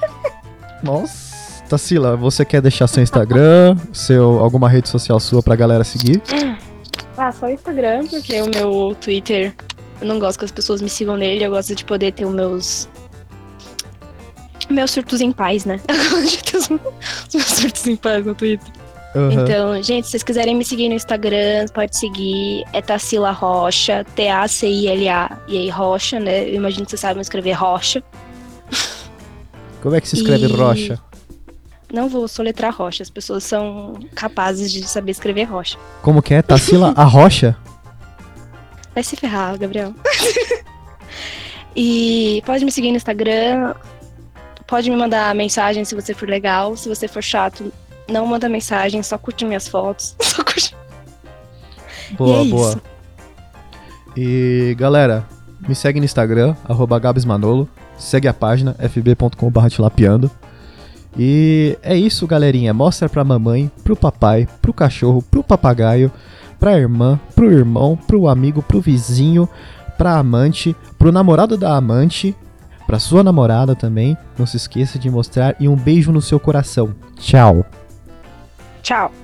Nossa. 0.82 1.32
Tassila, 1.68 2.16
você 2.16 2.44
quer 2.44 2.60
deixar 2.60 2.86
seu 2.86 3.02
Instagram, 3.02 3.76
seu, 3.94 4.40
alguma 4.40 4.68
rede 4.68 4.90
social 4.90 5.18
sua 5.18 5.42
pra 5.42 5.56
galera 5.56 5.82
seguir? 5.84 6.20
Ah, 7.16 7.32
só 7.32 7.46
o 7.46 7.50
Instagram, 7.50 8.06
porque 8.06 8.42
o 8.42 8.50
meu 8.50 8.94
Twitter, 9.00 9.54
eu 10.00 10.06
não 10.06 10.18
gosto 10.18 10.38
que 10.38 10.44
as 10.44 10.50
pessoas 10.50 10.82
me 10.82 10.90
sigam 10.90 11.16
nele, 11.16 11.44
eu 11.44 11.50
gosto 11.50 11.74
de 11.74 11.82
poder 11.84 12.12
ter 12.12 12.26
os 12.26 12.34
meus. 12.34 12.88
Meus 14.68 14.90
surtos 14.90 15.20
em 15.22 15.32
paz, 15.32 15.64
né? 15.64 15.80
Eu 15.88 16.10
gosto 16.10 16.36
de 16.36 16.44
ter 16.44 16.56
os 16.56 16.68
meus 16.68 17.44
surtos 17.44 17.86
em 17.86 17.96
paz 17.96 18.24
no 18.24 18.34
Twitter. 18.34 18.72
Aham. 19.14 19.42
Então, 19.42 19.82
gente, 19.82 20.04
se 20.06 20.12
vocês 20.12 20.22
quiserem 20.22 20.54
me 20.54 20.64
seguir 20.64 20.88
no 20.88 20.94
Instagram, 20.94 21.66
pode 21.74 21.96
seguir. 21.96 22.64
É 22.72 22.80
Tassila 22.80 23.30
Rocha, 23.30 24.04
T-A-C-I-L-A. 24.16 25.38
E 25.48 25.58
aí, 25.58 25.68
Rocha, 25.68 26.18
né? 26.18 26.48
Eu 26.48 26.54
imagino 26.54 26.84
que 26.84 26.90
vocês 26.90 27.00
sabem 27.00 27.20
escrever 27.20 27.52
Rocha. 27.52 28.02
Como 29.82 29.94
é 29.96 30.00
que 30.00 30.08
se 30.08 30.16
escreve 30.16 30.46
E- 30.46 30.52
rocha? 30.52 30.98
Não 31.92 32.08
vou 32.08 32.26
soletrar 32.26 32.74
Rocha, 32.74 33.02
as 33.02 33.10
pessoas 33.10 33.44
são 33.44 33.98
capazes 34.14 34.72
de 34.72 34.82
saber 34.84 35.10
escrever 35.10 35.44
Rocha. 35.44 35.76
Como 36.00 36.22
que 36.22 36.32
é? 36.32 36.40
Tassila 36.40 36.94
a 36.96 37.04
rocha? 37.04 37.54
Vai 38.94 39.02
se 39.02 39.16
ferrar, 39.16 39.58
Gabriel. 39.58 39.92
e 41.76 42.42
pode 42.46 42.64
me 42.64 42.72
seguir 42.72 42.90
no 42.90 42.96
Instagram. 42.96 43.74
Pode 44.66 44.88
me 44.88 44.96
mandar 44.96 45.34
mensagem 45.34 45.84
se 45.84 45.94
você 45.94 46.14
for 46.14 46.28
legal. 46.28 46.76
Se 46.76 46.88
você 46.88 47.06
for 47.08 47.22
chato, 47.22 47.70
não 48.08 48.26
manda 48.26 48.48
mensagem, 48.48 49.02
só 49.02 49.16
curte 49.18 49.44
minhas 49.44 49.68
fotos. 49.68 50.16
Só 50.20 50.42
curte. 50.42 50.76
Boa, 52.16 52.42
é 52.42 52.44
boa. 52.44 52.70
isso. 52.70 52.82
E 54.16 54.74
galera, 54.78 55.26
me 55.66 55.74
segue 55.74 55.98
no 55.98 56.04
Instagram, 56.04 56.54
arroba 56.68 56.98
gabsmanolo. 56.98 57.68
Segue 57.96 58.28
a 58.28 58.34
página 58.34 58.74
fb.com.br 58.78 59.68
tilapiando. 59.68 60.30
E 61.16 61.78
é 61.82 61.94
isso, 61.96 62.26
galerinha. 62.26 62.72
Mostra 62.72 63.08
pra 63.08 63.24
mamãe, 63.24 63.70
pro 63.84 63.96
papai, 63.96 64.48
pro 64.60 64.72
cachorro, 64.72 65.22
pro 65.22 65.44
papagaio, 65.44 66.10
pra 66.58 66.78
irmã, 66.78 67.18
pro 67.34 67.52
irmão, 67.52 67.96
pro 68.06 68.28
amigo, 68.28 68.62
pro 68.62 68.80
vizinho, 68.80 69.48
pra 69.96 70.18
amante, 70.18 70.74
pro 70.98 71.12
namorado 71.12 71.56
da 71.56 71.76
amante, 71.76 72.34
pra 72.86 72.98
sua 72.98 73.22
namorada 73.22 73.74
também. 73.74 74.16
Não 74.38 74.46
se 74.46 74.56
esqueça 74.56 74.98
de 74.98 75.10
mostrar 75.10 75.54
e 75.60 75.68
um 75.68 75.76
beijo 75.76 76.12
no 76.12 76.22
seu 76.22 76.40
coração. 76.40 76.94
Tchau. 77.16 77.64
Tchau. 78.82 79.21